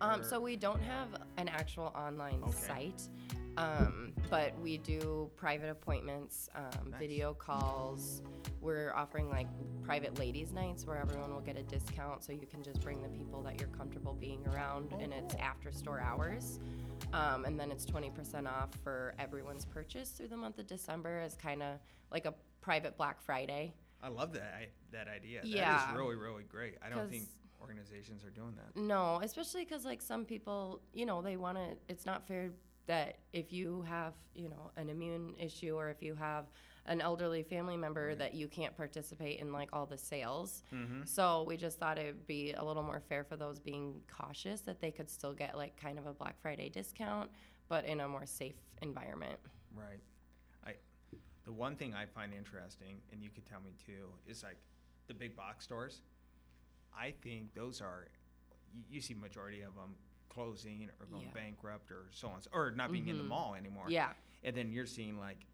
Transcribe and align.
Um, 0.00 0.22
so 0.22 0.40
we 0.40 0.56
don't 0.56 0.82
have 0.82 1.08
an 1.36 1.48
actual 1.48 1.92
online 1.94 2.42
Okay. 2.44 2.52
site, 2.52 3.02
um, 3.56 4.12
but 4.30 4.56
we 4.60 4.78
do 4.78 5.30
private 5.36 5.70
appointments, 5.70 6.48
um, 6.54 6.90
Nice. 6.90 7.00
video 7.00 7.34
calls. 7.34 8.22
We're 8.60 8.92
offering 8.94 9.28
like 9.28 9.48
private 9.82 10.18
ladies' 10.18 10.52
nights 10.52 10.86
where 10.86 10.96
everyone 10.98 11.32
will 11.32 11.40
get 11.40 11.56
a 11.56 11.62
discount, 11.62 12.22
so 12.22 12.32
you 12.32 12.46
can 12.46 12.62
just 12.62 12.80
bring 12.80 13.02
the 13.02 13.08
people 13.08 13.42
that 13.42 13.58
you're 13.60 13.70
comfortable 13.70 14.14
being 14.14 14.46
around, 14.48 14.92
Oh, 14.94 14.98
and 15.00 15.12
it's 15.12 15.34
after 15.36 15.72
store 15.72 16.00
hours. 16.00 16.60
Um, 17.12 17.44
and 17.44 17.58
then 17.58 17.70
it's 17.72 17.86
20% 17.86 18.46
off 18.46 18.70
for 18.84 19.14
everyone's 19.18 19.64
purchase 19.64 20.10
through 20.10 20.28
the 20.28 20.36
month 20.36 20.58
of 20.58 20.66
December 20.66 21.18
as 21.20 21.34
kind 21.34 21.62
of 21.62 21.78
like 22.12 22.26
a 22.26 22.34
private 22.60 22.96
Black 22.96 23.20
Friday. 23.22 23.72
I 24.02 24.08
love 24.08 24.32
that 24.34 24.54
I, 24.56 24.68
that 24.92 25.08
idea. 25.08 25.40
That 25.40 25.48
Yeah. 25.48 25.90
is 25.92 25.96
really 25.98 26.14
really 26.16 26.44
great. 26.44 26.76
I 26.82 26.88
don't 26.88 27.10
think 27.10 27.24
organizations 27.60 28.24
are 28.24 28.30
doing 28.30 28.54
that. 28.56 28.80
No, 28.80 29.20
especially 29.22 29.64
because 29.64 29.84
like 29.84 30.02
some 30.02 30.24
people, 30.24 30.80
you 30.92 31.06
know, 31.06 31.22
they 31.22 31.36
want 31.36 31.58
to. 31.58 31.76
It's 31.88 32.06
not 32.06 32.26
fair 32.26 32.50
that 32.86 33.18
if 33.32 33.52
you 33.52 33.84
have, 33.86 34.14
you 34.34 34.48
know, 34.48 34.70
an 34.76 34.88
immune 34.88 35.34
issue 35.38 35.76
or 35.76 35.90
if 35.90 36.02
you 36.02 36.14
have 36.14 36.46
an 36.86 37.02
elderly 37.02 37.42
family 37.42 37.76
member 37.76 38.14
that 38.14 38.34
you 38.34 38.48
can't 38.48 38.74
participate 38.74 39.40
in 39.40 39.52
like 39.52 39.68
all 39.74 39.84
the 39.84 39.98
sales. 39.98 40.62
Mm-hmm. 40.74 41.02
So 41.04 41.44
we 41.46 41.58
just 41.58 41.78
thought 41.78 41.98
it'd 41.98 42.26
be 42.26 42.54
a 42.54 42.64
little 42.64 42.82
more 42.82 43.00
fair 43.08 43.24
for 43.24 43.36
those 43.36 43.60
being 43.60 44.00
cautious 44.10 44.62
that 44.62 44.80
they 44.80 44.90
could 44.90 45.10
still 45.10 45.34
get 45.34 45.56
like 45.56 45.76
kind 45.76 45.98
of 45.98 46.06
a 46.06 46.14
Black 46.14 46.40
Friday 46.40 46.70
discount, 46.70 47.30
but 47.68 47.84
in 47.84 48.00
a 48.00 48.08
more 48.08 48.24
safe 48.24 48.56
environment. 48.80 49.38
Right. 49.74 50.00
I 50.66 50.72
the 51.44 51.52
one 51.52 51.76
thing 51.76 51.94
I 51.94 52.06
find 52.06 52.32
interesting, 52.34 53.00
and 53.12 53.22
you 53.22 53.30
could 53.30 53.46
tell 53.46 53.60
me 53.60 53.72
too, 53.84 54.08
is 54.26 54.42
like 54.42 54.56
the 55.08 55.14
big 55.14 55.36
box 55.36 55.64
stores. 55.64 56.00
I 56.96 57.12
think 57.22 57.54
those 57.54 57.80
are 57.80 58.06
you, 58.74 58.82
you 58.90 59.00
see 59.00 59.14
majority 59.14 59.62
of 59.62 59.74
them 59.74 59.94
closing 60.28 60.90
or 61.00 61.06
going 61.06 61.26
Yeah. 61.26 61.32
bankrupt 61.32 61.90
or 61.90 62.06
so 62.12 62.28
on, 62.28 62.40
or 62.52 62.70
not 62.70 62.92
being 62.92 63.08
in 63.08 63.16
the 63.18 63.24
Mhm. 63.24 63.28
mall 63.28 63.54
anymore. 63.54 63.86
Yeah. 63.88 64.12
And 64.44 64.56
then 64.56 64.70
you're 64.72 64.86
seeing 64.86 65.18
like 65.18 65.46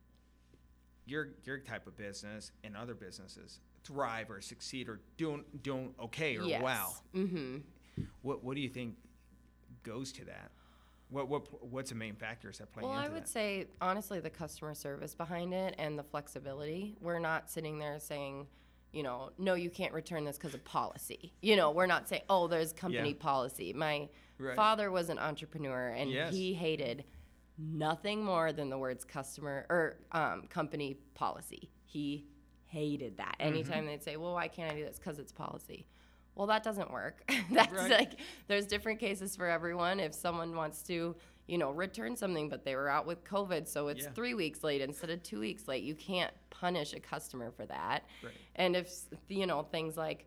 your 1.06 1.28
your 1.44 1.58
type 1.58 1.86
of 1.86 1.96
business 1.96 2.50
and 2.64 2.76
other 2.76 2.94
businesses 2.94 3.60
thrive 3.84 4.30
or 4.30 4.40
succeed 4.40 4.88
or 4.88 5.00
doing 5.16 5.44
doing 5.62 5.94
okay 6.00 6.36
or 6.36 6.44
yes. 6.44 6.62
well. 6.62 7.02
Mm-hmm. 7.14 7.58
What 8.22 8.42
what 8.42 8.54
do 8.56 8.60
you 8.62 8.68
think 8.70 8.96
goes 9.82 10.12
to 10.12 10.24
that? 10.24 10.50
What 11.10 11.28
what 11.28 11.62
what's 11.70 11.90
the 11.90 11.94
main 11.96 12.16
factors 12.16 12.58
that 12.58 12.72
play 12.72 12.82
into 12.82 12.88
that? 12.88 12.96
Well, 12.96 13.04
into 13.04 13.10
I 13.10 13.14
would 13.14 13.24
that? 13.24 13.28
say 13.28 13.66
honestly, 13.80 14.20
the 14.20 14.30
customer 14.30 14.74
service 14.74 15.14
behind 15.14 15.52
it 15.54 15.74
and 15.78 15.98
the 15.98 16.02
flexibility. 16.02 16.96
We're 17.00 17.18
not 17.20 17.50
sitting 17.50 17.78
there 17.78 17.98
saying, 18.00 18.46
you 18.94 19.02
know, 19.02 19.30
no, 19.38 19.54
you 19.54 19.70
can't 19.70 19.92
return 19.92 20.24
this 20.24 20.36
because 20.38 20.54
of 20.54 20.64
policy. 20.64 21.32
You 21.42 21.56
know, 21.56 21.70
we're 21.72 21.86
not 21.86 22.08
saying, 22.08 22.22
oh, 22.30 22.46
there's 22.46 22.72
company 22.72 23.10
Yeah. 23.10 23.16
policy. 23.18 23.72
My 23.72 24.08
Right. 24.38 24.56
father 24.56 24.90
was 24.90 25.10
an 25.10 25.18
entrepreneur, 25.18 25.88
and 25.88 26.10
Yes. 26.10 26.32
he 26.32 26.54
hated 26.54 27.04
nothing 27.58 28.24
more 28.24 28.52
than 28.52 28.68
the 28.70 28.78
words 28.78 29.04
customer 29.04 29.66
or 29.70 29.96
um, 30.12 30.46
company 30.48 30.94
policy. 31.14 31.70
He 31.84 32.26
hated 32.66 33.18
that. 33.18 33.36
Mm-hmm. 33.38 33.46
Anytime 33.48 33.86
they'd 33.86 34.02
say, 34.02 34.16
well, 34.16 34.34
why 34.34 34.48
can't 34.48 34.72
I 34.72 34.76
do 34.76 34.84
this? 34.84 34.98
Because 34.98 35.18
it's 35.18 35.32
policy. 35.32 35.86
Well, 36.34 36.48
that 36.48 36.64
doesn't 36.64 36.90
work. 36.90 37.22
That's 37.52 37.72
Right. 37.72 37.90
like 37.90 38.20
there's 38.48 38.66
different 38.66 38.98
cases 38.98 39.36
for 39.36 39.46
everyone. 39.46 40.00
If 40.00 40.14
someone 40.14 40.56
wants 40.56 40.82
to, 40.84 41.14
you 41.46 41.58
know, 41.58 41.70
return 41.70 42.16
something, 42.16 42.48
but 42.48 42.64
they 42.64 42.74
were 42.74 42.88
out 42.88 43.06
with 43.06 43.22
COVID, 43.24 43.68
so 43.68 43.88
it's 43.88 44.04
Yeah. 44.04 44.10
three 44.12 44.32
weeks 44.34 44.64
late 44.64 44.80
instead 44.80 45.10
of 45.10 45.22
two 45.22 45.40
weeks 45.40 45.68
late, 45.68 45.82
you 45.84 45.94
can't 45.94 46.32
punish 46.50 46.94
a 46.94 47.00
customer 47.00 47.50
for 47.50 47.66
that. 47.66 48.04
Right. 48.22 48.32
And 48.56 48.74
if 48.76 48.90
you 49.28 49.46
know 49.46 49.62
things 49.62 49.96
like 49.96 50.26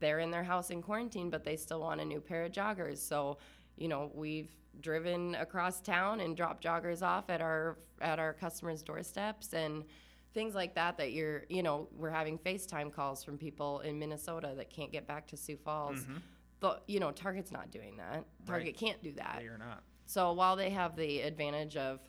they're 0.00 0.18
in 0.20 0.30
their 0.30 0.44
house 0.44 0.70
in 0.70 0.82
quarantine, 0.82 1.30
but 1.30 1.44
they 1.44 1.56
still 1.56 1.80
want 1.80 2.00
a 2.00 2.04
new 2.04 2.20
pair 2.20 2.44
of 2.44 2.52
joggers, 2.52 2.98
so 2.98 3.38
you 3.76 3.88
know 3.88 4.10
we've 4.14 4.50
driven 4.80 5.34
across 5.34 5.80
town 5.80 6.20
and 6.20 6.36
dropped 6.36 6.62
joggers 6.62 7.02
off 7.02 7.28
at 7.30 7.40
our 7.40 7.78
at 8.00 8.18
our 8.18 8.32
customers' 8.34 8.82
doorsteps 8.82 9.52
and 9.54 9.84
things 10.32 10.54
like 10.54 10.74
that 10.74 10.96
that 10.96 11.12
you're 11.12 11.44
you 11.48 11.62
know 11.62 11.88
we're 11.96 12.10
having 12.10 12.38
FaceTime 12.38 12.92
calls 12.92 13.24
from 13.24 13.36
people 13.38 13.80
in 13.80 13.98
Minnesota 13.98 14.52
that 14.56 14.70
can't 14.70 14.92
get 14.92 15.06
back 15.06 15.26
to 15.28 15.36
Sioux 15.36 15.56
Falls. 15.56 16.00
Mm-hmm. 16.00 16.18
But 16.60 16.84
you 16.86 17.00
know 17.00 17.10
Target's 17.12 17.50
not 17.50 17.70
doing 17.70 17.96
that. 17.96 18.24
Target 18.46 18.66
Right. 18.68 18.76
can't 18.76 19.02
do 19.02 19.12
that. 19.14 19.38
They 19.40 19.46
are 19.46 19.58
not. 19.58 19.82
So 20.10 20.32
while 20.32 20.56
they 20.56 20.70
have 20.70 20.96
the 20.96 21.20
advantage 21.20 21.76
of 21.76 22.00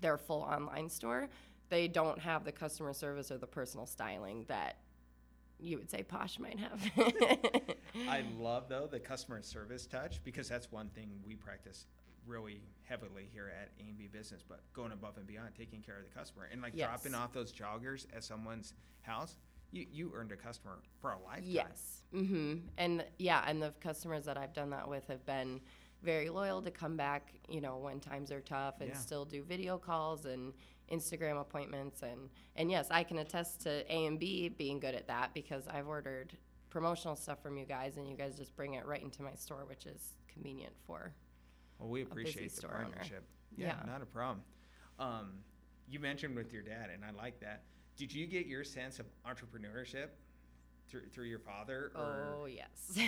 their 0.00 0.18
full 0.18 0.42
online 0.42 0.88
store, 0.88 1.28
they 1.68 1.86
don't 1.86 2.18
have 2.18 2.44
the 2.44 2.50
customer 2.50 2.92
service 2.92 3.30
or 3.30 3.38
the 3.38 3.46
personal 3.46 3.86
styling 3.86 4.46
that 4.48 4.78
you 5.60 5.78
would 5.78 5.88
say 5.88 6.02
Posh 6.02 6.40
might 6.40 6.58
have. 6.58 6.90
I 8.08 8.24
love 8.36 8.64
though 8.68 8.88
the 8.90 8.98
customer 8.98 9.40
service 9.42 9.86
touch 9.86 10.24
because 10.24 10.48
that's 10.48 10.72
one 10.72 10.88
thing 10.88 11.08
we 11.24 11.36
practice 11.36 11.86
really 12.26 12.62
heavily 12.82 13.28
here 13.32 13.52
at 13.62 13.68
A&B 13.78 14.08
Business. 14.08 14.42
But 14.46 14.60
going 14.72 14.90
above 14.90 15.16
and 15.16 15.24
beyond, 15.26 15.50
taking 15.56 15.82
care 15.82 15.96
of 15.98 16.02
the 16.02 16.18
customer 16.18 16.48
and 16.50 16.60
like 16.62 16.72
Yes. 16.74 16.88
dropping 16.88 17.14
off 17.14 17.32
those 17.32 17.52
joggers 17.52 18.06
at 18.12 18.24
someone's 18.24 18.74
house, 19.02 19.36
you 19.70 19.86
you 19.92 20.10
earned 20.16 20.32
a 20.32 20.36
customer 20.36 20.80
for 21.00 21.12
a 21.12 21.18
lifetime. 21.24 21.44
yes. 21.46 22.02
Mm-hmm. 22.12 22.54
And 22.76 23.04
yeah, 23.20 23.44
and 23.46 23.62
the 23.62 23.72
customers 23.80 24.24
that 24.24 24.36
I've 24.36 24.52
done 24.52 24.70
that 24.70 24.88
with 24.88 25.06
have 25.06 25.24
been 25.24 25.60
very 26.04 26.28
loyal 26.30 26.62
to 26.62 26.70
come 26.70 26.96
back, 26.96 27.32
you 27.48 27.60
know, 27.60 27.78
when 27.78 27.98
times 28.00 28.30
are 28.30 28.40
tough 28.40 28.80
and 28.80 28.90
Yeah. 28.90 28.96
still 28.96 29.24
do 29.24 29.42
video 29.42 29.78
calls 29.78 30.26
and 30.26 30.52
Instagram 30.90 31.40
appointments 31.40 32.02
and 32.02 32.28
and 32.56 32.70
yes, 32.70 32.88
I 32.90 33.02
can 33.04 33.18
attest 33.18 33.62
to 33.62 33.70
A 33.92 34.06
and 34.06 34.18
B 34.20 34.48
being 34.50 34.78
good 34.78 34.94
at 34.94 35.06
that 35.08 35.32
because 35.34 35.66
I've 35.66 35.88
ordered 35.88 36.36
promotional 36.68 37.16
stuff 37.16 37.42
from 37.42 37.56
you 37.56 37.64
guys 37.64 37.96
and 37.96 38.08
you 38.08 38.16
guys 38.16 38.36
just 38.36 38.54
bring 38.54 38.74
it 38.74 38.84
right 38.86 39.02
into 39.02 39.22
my 39.22 39.34
store, 39.34 39.64
which 39.64 39.86
is 39.86 40.16
convenient 40.28 40.74
for 40.86 41.14
Well, 41.78 41.88
we 41.88 42.02
appreciate 42.02 42.54
the 42.54 42.68
partnership. 42.68 43.24
Yeah, 43.56 43.78
Yeah. 43.78 43.86
not 43.86 44.02
a 44.02 44.06
problem. 44.06 44.44
Um, 44.98 45.42
you 45.88 45.98
mentioned 46.00 46.36
with 46.36 46.52
your 46.52 46.62
dad, 46.62 46.90
and 46.90 47.04
I 47.04 47.10
like 47.10 47.40
that. 47.40 47.64
Did 47.96 48.12
you 48.12 48.26
get 48.26 48.46
your 48.46 48.62
sense 48.64 48.98
of 48.98 49.06
entrepreneurship 49.24 50.08
through 50.88 51.08
through 51.12 51.26
your 51.26 51.38
father? 51.38 51.92
Or? 51.94 52.36
Oh 52.40 52.46
yes, 52.46 52.98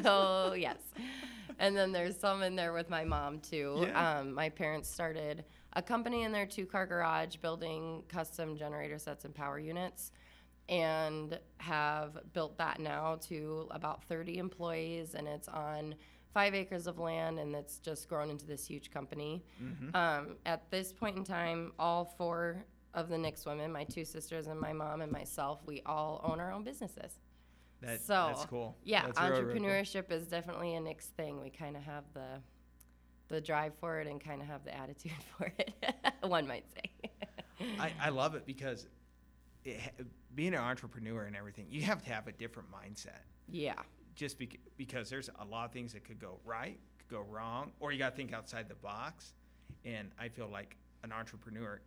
oh 0.04 0.52
yes. 0.54 0.78
And 1.58 1.76
then 1.76 1.92
there's 1.92 2.18
some 2.18 2.42
in 2.42 2.56
there 2.56 2.72
with 2.72 2.90
my 2.90 3.04
mom 3.04 3.40
too. 3.40 3.86
Yeah. 3.86 4.18
Um, 4.18 4.32
my 4.34 4.48
parents 4.48 4.88
started 4.90 5.44
a 5.74 5.82
company 5.82 6.22
in 6.22 6.32
their 6.32 6.46
two-car 6.46 6.86
garage 6.86 7.36
building 7.36 8.02
custom 8.08 8.56
generator 8.56 8.98
sets 8.98 9.24
and 9.24 9.34
power 9.34 9.58
units, 9.58 10.12
and 10.68 11.38
have 11.58 12.18
built 12.32 12.58
that 12.58 12.80
now 12.80 13.16
to 13.28 13.68
about 13.70 14.04
30 14.04 14.38
employees, 14.38 15.14
and 15.14 15.26
it's 15.28 15.48
on 15.48 15.94
five 16.32 16.54
acres 16.54 16.86
of 16.88 16.98
land, 16.98 17.38
and 17.38 17.54
it's 17.54 17.78
just 17.78 18.08
grown 18.08 18.28
into 18.30 18.46
this 18.46 18.66
huge 18.66 18.90
company. 18.90 19.44
Mhm. 19.62 19.94
Um, 19.94 20.36
at 20.46 20.68
this 20.70 20.92
point 20.92 21.16
in 21.16 21.22
time, 21.24 21.72
all 21.78 22.04
four 22.04 22.64
of 22.94 23.08
the 23.08 23.18
Nix 23.18 23.44
women, 23.44 23.72
my 23.72 23.84
two 23.84 24.04
sisters 24.04 24.46
and 24.46 24.58
my 24.58 24.72
mom 24.72 25.00
and 25.02 25.10
myself, 25.12 25.60
we 25.66 25.82
all 25.84 26.20
own 26.24 26.40
our 26.40 26.52
own 26.52 26.64
businesses. 26.64 27.18
That, 27.80 28.00
so 28.00 28.26
that's 28.28 28.46
cool. 28.46 28.76
Yeah, 28.84 29.06
That's 29.06 29.20
real 29.20 29.30
cool. 29.30 29.42
entrepreneurship 29.42 30.10
is 30.10 30.26
definitely 30.26 30.74
a 30.74 30.80
Nix 30.80 31.06
thing. 31.06 31.40
We 31.40 31.50
kind 31.50 31.76
of 31.76 31.82
have 31.82 32.04
the 32.14 32.40
the 33.28 33.40
drive 33.40 33.72
for 33.80 34.00
it 34.00 34.06
and 34.06 34.22
kind 34.22 34.40
of 34.42 34.46
have 34.48 34.64
the 34.64 34.74
attitude 34.76 35.12
for 35.38 35.52
it. 35.58 35.72
One 36.22 36.46
might 36.46 36.64
say. 36.72 37.10
I, 37.80 37.92
I 38.00 38.08
love 38.10 38.34
it 38.34 38.44
because 38.46 38.86
it, 39.64 39.80
being 40.34 40.54
an 40.54 40.60
entrepreneur 40.60 41.22
and 41.24 41.34
everything, 41.34 41.66
you 41.70 41.82
have 41.82 42.02
to 42.04 42.10
have 42.10 42.28
a 42.28 42.32
different 42.32 42.68
mindset. 42.70 43.20
yeah. 43.50 43.74
Just 44.14 44.38
bec- 44.38 44.58
because 44.76 45.10
there's 45.10 45.28
a 45.40 45.44
lot 45.44 45.64
of 45.64 45.72
things 45.72 45.92
that 45.94 46.04
could 46.04 46.20
go 46.20 46.38
right, 46.44 46.78
could 46.98 47.08
go 47.08 47.22
wrong, 47.28 47.72
or 47.80 47.90
you 47.90 47.98
got 47.98 48.10
to 48.10 48.16
think 48.16 48.32
outside 48.32 48.68
the 48.68 48.76
box. 48.76 49.32
And 49.84 50.10
I 50.20 50.28
feel 50.28 50.46
like 50.48 50.76
an 51.02 51.10
entrepreneur 51.10 51.80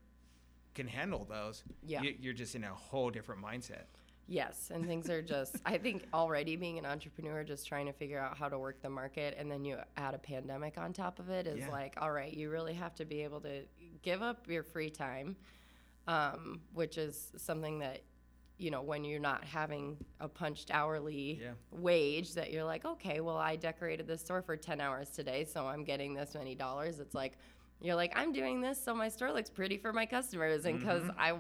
can 0.78 0.88
handle 0.88 1.26
those. 1.30 1.64
Yeah. 1.86 2.02
You, 2.04 2.16
you're 2.20 2.34
just 2.34 2.56
in 2.56 2.64
a 2.64 2.74
whole 2.74 3.10
different 3.10 3.44
mindset. 3.44 3.84
Yes, 4.30 4.72
and 4.74 4.86
things 4.86 5.10
are 5.10 5.22
just. 5.22 5.56
I 5.66 5.78
think 5.78 6.06
already 6.14 6.56
being 6.58 6.78
an 6.78 6.86
entrepreneur, 6.86 7.44
just 7.46 7.66
trying 7.66 7.86
to 7.86 7.94
figure 7.94 8.20
out 8.20 8.38
how 8.38 8.50
to 8.50 8.60
work 8.60 8.82
the 8.82 8.90
market, 8.90 9.36
and 9.40 9.50
then 9.50 9.64
you 9.64 9.78
add 9.96 10.14
a 10.14 10.18
pandemic 10.18 10.78
on 10.78 10.92
top 10.94 11.20
of 11.20 11.30
it 11.30 11.48
is 11.48 11.60
Yeah. 11.60 11.70
like, 11.72 11.94
all 12.02 12.12
right, 12.12 12.34
you 12.34 12.50
really 12.50 12.74
have 12.74 12.94
to 12.96 13.06
be 13.06 13.24
able 13.24 13.40
to 13.42 13.64
give 14.02 14.22
up 14.22 14.48
your 14.50 14.64
free 14.64 14.90
time, 14.90 15.38
um, 16.08 16.60
which 16.74 16.98
is 16.98 17.32
something 17.38 17.80
that, 17.80 18.02
you 18.58 18.70
know, 18.70 18.82
when 18.82 19.06
you're 19.06 19.20
not 19.22 19.46
having 19.46 19.98
a 20.20 20.28
punched 20.28 20.72
hourly 20.72 21.40
Yeah. 21.42 21.54
wage, 21.72 22.34
that 22.34 22.52
you're 22.52 22.66
like, 22.66 22.84
okay, 22.84 23.22
well, 23.22 23.38
I 23.38 23.56
decorated 23.56 24.08
this 24.08 24.22
store 24.22 24.42
for 24.42 24.58
ten 24.58 24.82
hours 24.82 25.10
today, 25.10 25.46
so 25.46 25.66
I'm 25.66 25.86
getting 25.86 26.14
this 26.14 26.34
many 26.34 26.54
dollars. 26.54 27.00
It's 27.00 27.16
like, 27.16 27.38
you're 27.82 27.96
like, 27.96 28.14
I'm 28.16 28.34
doing 28.34 28.62
this 28.62 28.82
so 28.84 28.94
my 28.96 29.10
store 29.10 29.32
looks 29.32 29.50
pretty 29.50 29.78
for 29.78 29.94
my 29.94 30.06
customers, 30.06 30.66
and 30.66 30.80
because 30.80 31.04
Mhm. 31.04 31.16
I 31.18 31.34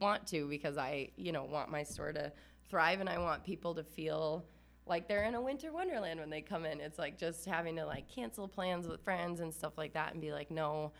want 0.00 0.26
to 0.28 0.48
because 0.48 0.76
I, 0.78 1.10
you 1.16 1.32
know, 1.32 1.44
want 1.44 1.70
my 1.70 1.82
store 1.82 2.12
to 2.12 2.32
thrive 2.68 3.00
and 3.00 3.08
I 3.08 3.18
want 3.18 3.44
people 3.44 3.74
to 3.74 3.84
feel 3.84 4.44
like 4.86 5.06
they're 5.06 5.24
in 5.24 5.34
a 5.34 5.40
winter 5.40 5.70
wonderland 5.72 6.18
when 6.18 6.30
they 6.30 6.40
come 6.40 6.64
in. 6.64 6.80
It's 6.80 6.98
like 6.98 7.18
just 7.18 7.44
having 7.44 7.76
to 7.76 7.84
like 7.86 8.08
cancel 8.08 8.48
plans 8.48 8.88
with 8.88 9.00
friends 9.04 9.40
and 9.40 9.52
stuff 9.54 9.78
like 9.78 9.92
that 9.92 10.12
and 10.12 10.20
be 10.20 10.32
like, 10.32 10.50
no, 10.50 10.92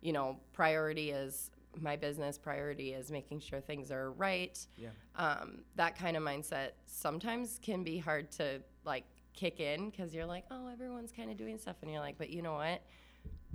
you 0.00 0.12
know, 0.12 0.38
priority 0.52 1.10
is 1.10 1.50
my 1.78 1.96
business, 1.96 2.38
priority 2.38 2.94
is 2.94 3.10
making 3.10 3.40
sure 3.40 3.60
things 3.60 3.90
are 3.90 4.12
right. 4.12 4.58
Yeah. 4.76 4.88
Um, 5.16 5.64
that 5.74 5.98
kind 5.98 6.16
of 6.16 6.22
mindset 6.22 6.70
sometimes 6.86 7.58
can 7.60 7.82
be 7.84 7.98
hard 7.98 8.30
to 8.32 8.62
like 8.84 9.04
kick 9.34 9.60
in 9.60 9.90
because 9.90 10.14
you're 10.14 10.24
like, 10.24 10.44
oh, 10.50 10.68
everyone's 10.68 11.12
kind 11.12 11.30
of 11.30 11.36
doing 11.36 11.58
stuff, 11.58 11.76
and 11.82 11.90
you're 11.90 12.00
like, 12.00 12.16
but 12.16 12.30
you 12.30 12.40
know 12.40 12.54
what? 12.54 12.80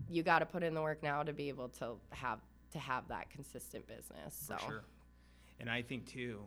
You 0.09 0.23
got 0.23 0.39
to 0.39 0.45
put 0.45 0.63
in 0.63 0.73
the 0.73 0.81
work 0.81 1.01
now 1.03 1.23
to 1.23 1.33
be 1.33 1.49
able 1.49 1.69
to 1.79 1.93
have 2.11 2.39
to 2.71 2.79
have 2.79 3.07
that 3.09 3.29
consistent 3.29 3.85
business. 3.87 4.35
So 4.47 4.55
For 4.57 4.65
sure. 4.65 4.83
And 5.59 5.69
I 5.69 5.81
think 5.81 6.05
too, 6.07 6.39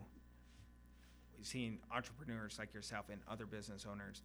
seeing 1.41 1.77
entrepreneurs 1.93 2.57
like 2.57 2.73
yourself 2.73 3.05
and 3.11 3.21
other 3.27 3.45
business 3.45 3.85
owners 3.89 4.23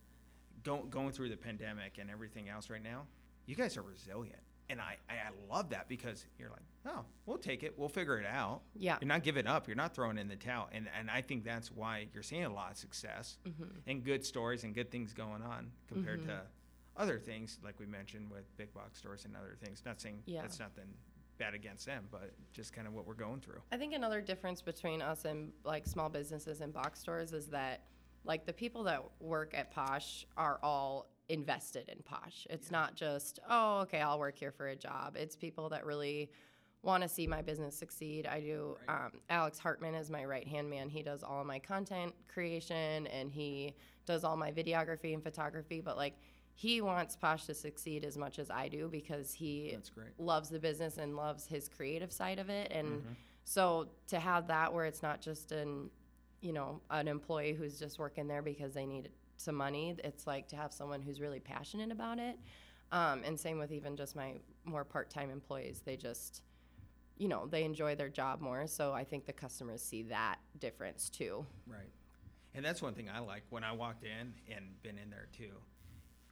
go, 0.64 0.78
going 0.90 1.12
through 1.12 1.28
the 1.28 1.36
pandemic 1.36 1.98
and 1.98 2.10
everything 2.10 2.48
else 2.48 2.70
right 2.70 2.82
now, 2.82 3.02
you 3.46 3.54
guys 3.54 3.76
are 3.76 3.82
resilient. 3.82 4.38
And 4.70 4.80
I, 4.80 4.96
I 5.10 5.14
love 5.52 5.70
that 5.70 5.88
because 5.88 6.24
you're 6.38 6.50
like, 6.50 6.62
oh, 6.86 7.04
we'll 7.26 7.38
take 7.38 7.64
it. 7.64 7.74
We'll 7.76 7.88
figure 7.88 8.18
it 8.18 8.26
out. 8.26 8.60
Yeah. 8.76 8.98
You're 9.00 9.08
not 9.08 9.24
giving 9.24 9.48
up. 9.48 9.66
You're 9.66 9.76
not 9.76 9.94
throwing 9.96 10.16
in 10.16 10.28
the 10.28 10.36
towel. 10.36 10.68
And, 10.70 10.86
and 10.96 11.10
I 11.10 11.22
think 11.22 11.44
that's 11.44 11.72
why 11.72 12.06
you're 12.14 12.22
seeing 12.22 12.44
a 12.44 12.52
lot 12.54 12.70
of 12.70 12.76
success 12.76 13.36
Mm-hmm. 13.48 13.64
and 13.88 14.04
good 14.04 14.24
stories 14.24 14.62
and 14.62 14.72
good 14.72 14.90
things 14.92 15.12
going 15.12 15.42
on 15.42 15.72
compared 15.88 16.24
to 16.26 16.42
other 16.96 17.18
things 17.18 17.58
like 17.64 17.78
we 17.78 17.86
mentioned 17.86 18.30
with 18.30 18.44
big 18.56 18.72
box 18.74 18.98
stores 18.98 19.24
and 19.24 19.36
other 19.36 19.56
things. 19.62 19.82
Not 19.84 20.00
saying 20.00 20.22
Yeah. 20.26 20.42
that's 20.42 20.58
nothing 20.58 20.94
bad 21.38 21.54
against 21.54 21.86
them, 21.86 22.06
but 22.10 22.32
just 22.52 22.72
kind 22.72 22.86
of 22.86 22.92
what 22.92 23.06
we're 23.06 23.14
going 23.14 23.40
through. 23.40 23.60
I 23.72 23.78
think 23.78 23.94
another 23.94 24.20
difference 24.20 24.60
between 24.60 25.00
us 25.00 25.24
and 25.24 25.52
like 25.64 25.86
small 25.86 26.08
businesses 26.08 26.60
and 26.60 26.72
box 26.72 27.00
stores 27.00 27.32
is 27.32 27.46
that 27.48 27.84
like 28.24 28.44
the 28.44 28.52
people 28.52 28.82
that 28.84 29.02
work 29.20 29.54
at 29.54 29.70
Posh 29.70 30.26
are 30.36 30.58
all 30.62 31.06
invested 31.30 31.88
in 31.88 32.02
Posh. 32.02 32.46
It's 32.50 32.70
not 32.70 32.94
just, 32.94 33.38
oh, 33.48 33.78
okay, 33.80 34.00
I'll 34.02 34.18
work 34.18 34.36
here 34.36 34.52
for 34.52 34.68
a 34.68 34.76
job. 34.76 35.16
It's 35.16 35.36
people 35.36 35.70
that 35.70 35.86
really 35.86 36.30
want 36.82 37.02
to 37.02 37.08
see 37.08 37.26
my 37.26 37.40
business 37.40 37.74
succeed. 37.76 38.26
I 38.26 38.40
do. 38.40 38.76
Um, 38.88 39.12
Alex 39.30 39.58
Hartman 39.58 39.94
is 39.94 40.10
my 40.10 40.24
right 40.24 40.46
hand 40.46 40.68
man. 40.68 40.88
He 40.90 41.02
does 41.02 41.22
all 41.22 41.44
my 41.44 41.58
content 41.58 42.14
creation 42.28 43.06
and 43.06 43.30
he 43.32 43.74
does 44.06 44.24
all 44.24 44.36
my 44.36 44.50
videography 44.50 45.14
and 45.14 45.22
photography. 45.22 45.80
But 45.80 45.96
like, 45.96 46.14
he 46.54 46.80
wants 46.80 47.16
Posh 47.16 47.46
to 47.46 47.54
succeed 47.54 48.04
as 48.04 48.18
much 48.18 48.38
as 48.38 48.50
I 48.50 48.68
do 48.68 48.88
because 48.88 49.32
he 49.32 49.76
loves 50.18 50.48
the 50.50 50.58
business 50.58 50.98
and 50.98 51.16
loves 51.16 51.46
his 51.46 51.68
creative 51.68 52.12
side 52.12 52.38
of 52.38 52.50
it. 52.50 52.70
And 52.70 52.88
Mm-hmm. 53.00 53.12
so 53.44 53.88
to 54.08 54.18
have 54.20 54.46
that 54.48 54.72
where 54.72 54.84
it's 54.84 55.02
not 55.02 55.20
just 55.22 55.52
an, 55.52 55.90
you 56.42 56.52
know, 56.52 56.80
an 56.90 57.08
employee 57.08 57.54
who's 57.54 57.78
just 57.78 57.98
working 57.98 58.28
there 58.28 58.42
because 58.42 58.74
they 58.74 58.86
need 58.86 59.10
some 59.36 59.54
money, 59.54 59.96
it's 60.04 60.26
like 60.26 60.48
to 60.48 60.56
have 60.56 60.72
someone 60.72 61.00
who's 61.00 61.20
really 61.20 61.40
passionate 61.40 61.90
about 61.90 62.18
it. 62.18 62.38
Um, 62.92 63.22
and 63.24 63.38
same 63.40 63.58
with 63.58 63.72
even 63.72 63.96
just 63.96 64.14
my 64.16 64.34
more 64.64 64.84
part-time 64.84 65.30
employees. 65.30 65.80
They 65.84 65.96
just, 65.96 66.42
you 67.16 67.28
know, 67.28 67.46
they 67.46 67.64
enjoy 67.64 67.94
their 67.94 68.08
job 68.10 68.40
more. 68.40 68.66
So 68.66 68.92
I 68.92 69.04
think 69.04 69.24
the 69.24 69.32
customers 69.32 69.80
see 69.80 70.02
that 70.04 70.36
difference 70.58 71.08
too. 71.08 71.46
Right. 71.66 71.88
And 72.54 72.64
that's 72.64 72.82
one 72.82 72.94
thing 72.94 73.08
I 73.08 73.20
like 73.20 73.44
when 73.48 73.62
I 73.64 73.72
walked 73.72 74.04
in 74.04 74.34
and 74.54 74.82
been 74.82 74.98
in 74.98 75.08
there 75.08 75.28
too. 75.32 75.52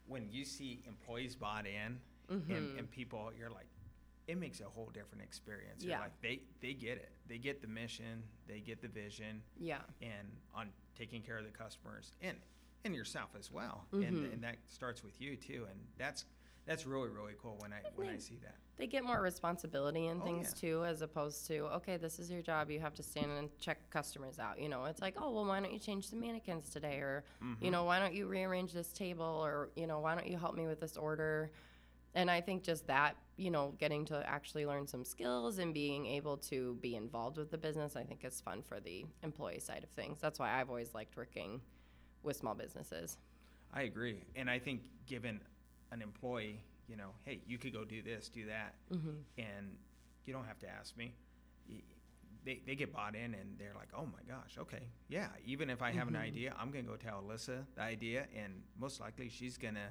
When 0.09 0.29
you 0.31 0.45
see 0.45 0.83
employees 0.87 1.37
bought 1.37 1.67
in 1.67 1.99
and, 2.29 2.43
mm-hmm. 2.43 2.79
and 2.79 2.91
people, 2.91 3.31
you're 3.39 3.51
like, 3.51 3.67
it 4.27 4.39
makes 4.39 4.61
a 4.61 4.65
whole 4.65 4.91
different 4.93 5.23
experience. 5.23 5.83
You're 5.83 5.93
Yeah. 5.93 6.01
like, 6.01 6.21
they, 6.21 6.43
they 6.61 6.75
get 6.75 6.99
it. 6.99 7.13
They 7.27 7.39
get 7.39 7.63
the 7.63 7.69
mission, 7.69 8.23
they 8.47 8.61
get 8.61 8.83
the 8.83 8.89
vision, 8.89 9.43
Yeah. 9.59 9.79
and 10.03 10.29
on 10.55 10.71
taking 10.97 11.23
care 11.23 11.39
of 11.39 11.45
the 11.45 11.51
customers 11.51 12.13
and, 12.21 12.37
and 12.85 12.95
yourself 12.95 13.31
as 13.39 13.51
well. 13.51 13.87
And, 13.93 14.03
mm-hmm. 14.03 14.33
and 14.33 14.43
that 14.45 14.57
starts 14.67 15.03
with 15.03 15.21
you 15.21 15.37
too. 15.37 15.67
And 15.71 15.81
that's, 15.97 16.25
that's 16.67 16.87
really, 16.87 17.09
really 17.09 17.35
cool 17.41 17.57
when 17.61 17.73
I, 17.73 17.81
when 17.97 18.09
I 18.09 18.19
see 18.19 18.39
that. 18.43 18.57
They 18.79 18.87
get 18.87 19.05
more 19.05 19.21
responsibility 19.21 20.07
and 20.07 20.23
Oh, 20.23 20.25
things 20.25 20.53
yeah. 20.55 20.61
too, 20.71 20.85
as 20.85 21.03
opposed 21.03 21.47
to, 21.49 21.65
okay, 21.77 21.97
this 21.97 22.19
is 22.21 22.31
your 22.31 22.43
job. 22.43 22.71
You 22.71 22.79
have 22.81 22.95
to 22.95 23.03
stand 23.03 23.33
and 23.33 23.49
check 23.59 23.79
customers 23.91 24.39
out. 24.39 24.61
You 24.61 24.69
know, 24.69 24.85
it's 24.85 25.03
like, 25.03 25.15
oh, 25.21 25.33
well, 25.33 25.45
why 25.45 25.59
don't 25.61 25.73
you 25.73 25.81
change 25.81 26.11
the 26.11 26.17
mannequins 26.17 26.71
today? 26.71 26.99
Or, 26.99 27.25
Mm-hmm. 27.43 27.65
you 27.65 27.71
know, 27.73 27.85
why 27.85 27.99
don't 27.99 28.15
you 28.15 28.27
rearrange 28.29 28.73
this 28.73 28.93
table? 28.93 29.25
Or, 29.25 29.71
you 29.77 29.87
know, 29.89 29.99
why 29.99 30.15
don't 30.15 30.27
you 30.29 30.39
help 30.39 30.55
me 30.55 30.67
with 30.69 30.81
this 30.81 30.97
order? 30.97 31.51
And 32.15 32.31
I 32.31 32.41
think 32.41 32.63
just 32.63 32.87
that, 32.87 33.17
you 33.37 33.51
know, 33.51 33.75
getting 33.79 34.05
to 34.07 34.25
actually 34.29 34.65
learn 34.65 34.87
some 34.87 35.05
skills 35.05 35.59
and 35.59 35.75
being 35.75 36.07
able 36.07 36.37
to 36.39 36.75
be 36.81 36.95
involved 36.97 37.37
with 37.37 37.51
the 37.51 37.59
business, 37.59 37.97
I 37.97 38.05
think 38.05 38.25
is 38.25 38.41
fun 38.41 38.63
for 38.63 38.81
the 38.81 39.05
employee 39.23 39.59
side 39.61 39.83
of 39.85 39.91
things. 39.91 40.19
That's 40.21 40.39
why 40.39 40.59
I've 40.59 40.69
always 40.71 40.95
liked 40.95 41.17
working 41.17 41.61
with 42.23 42.37
small 42.37 42.55
businesses. 42.55 43.19
I 43.75 43.83
agree, 43.83 44.23
and 44.35 44.49
I 44.49 44.59
think 44.59 44.81
given 45.07 45.41
an 45.93 46.01
employee, 46.01 46.63
you 46.89 46.97
know, 46.97 47.11
hey, 47.25 47.41
you 47.47 47.59
could 47.59 47.73
go 47.73 47.85
do 47.85 48.03
this, 48.03 48.29
do 48.29 48.47
that, 48.47 48.75
and 49.37 49.77
you 50.27 50.33
don't 50.33 50.47
have 50.47 50.59
to 50.61 50.69
ask 50.69 50.97
me. 50.97 51.15
They, 52.45 52.63
they 52.67 52.77
get 52.77 52.93
bought 52.95 53.15
in 53.15 53.35
and 53.35 53.59
they're 53.59 53.75
like, 53.75 53.89
oh 53.95 54.07
my 54.07 54.23
gosh, 54.27 54.57
okay, 54.59 54.83
yeah. 55.09 55.27
Even 55.45 55.69
if 55.69 55.83
I 55.83 55.91
have 55.91 56.09
an 56.09 56.17
idea, 56.17 56.55
I'm 56.59 56.71
gonna 56.71 56.85
go 56.85 56.97
tell 56.97 57.23
Alyssa 57.23 57.65
the 57.75 57.83
idea, 57.83 58.27
and 58.35 58.63
most 58.79 59.01
likely 59.01 59.29
she's 59.29 59.59
gonna 59.59 59.89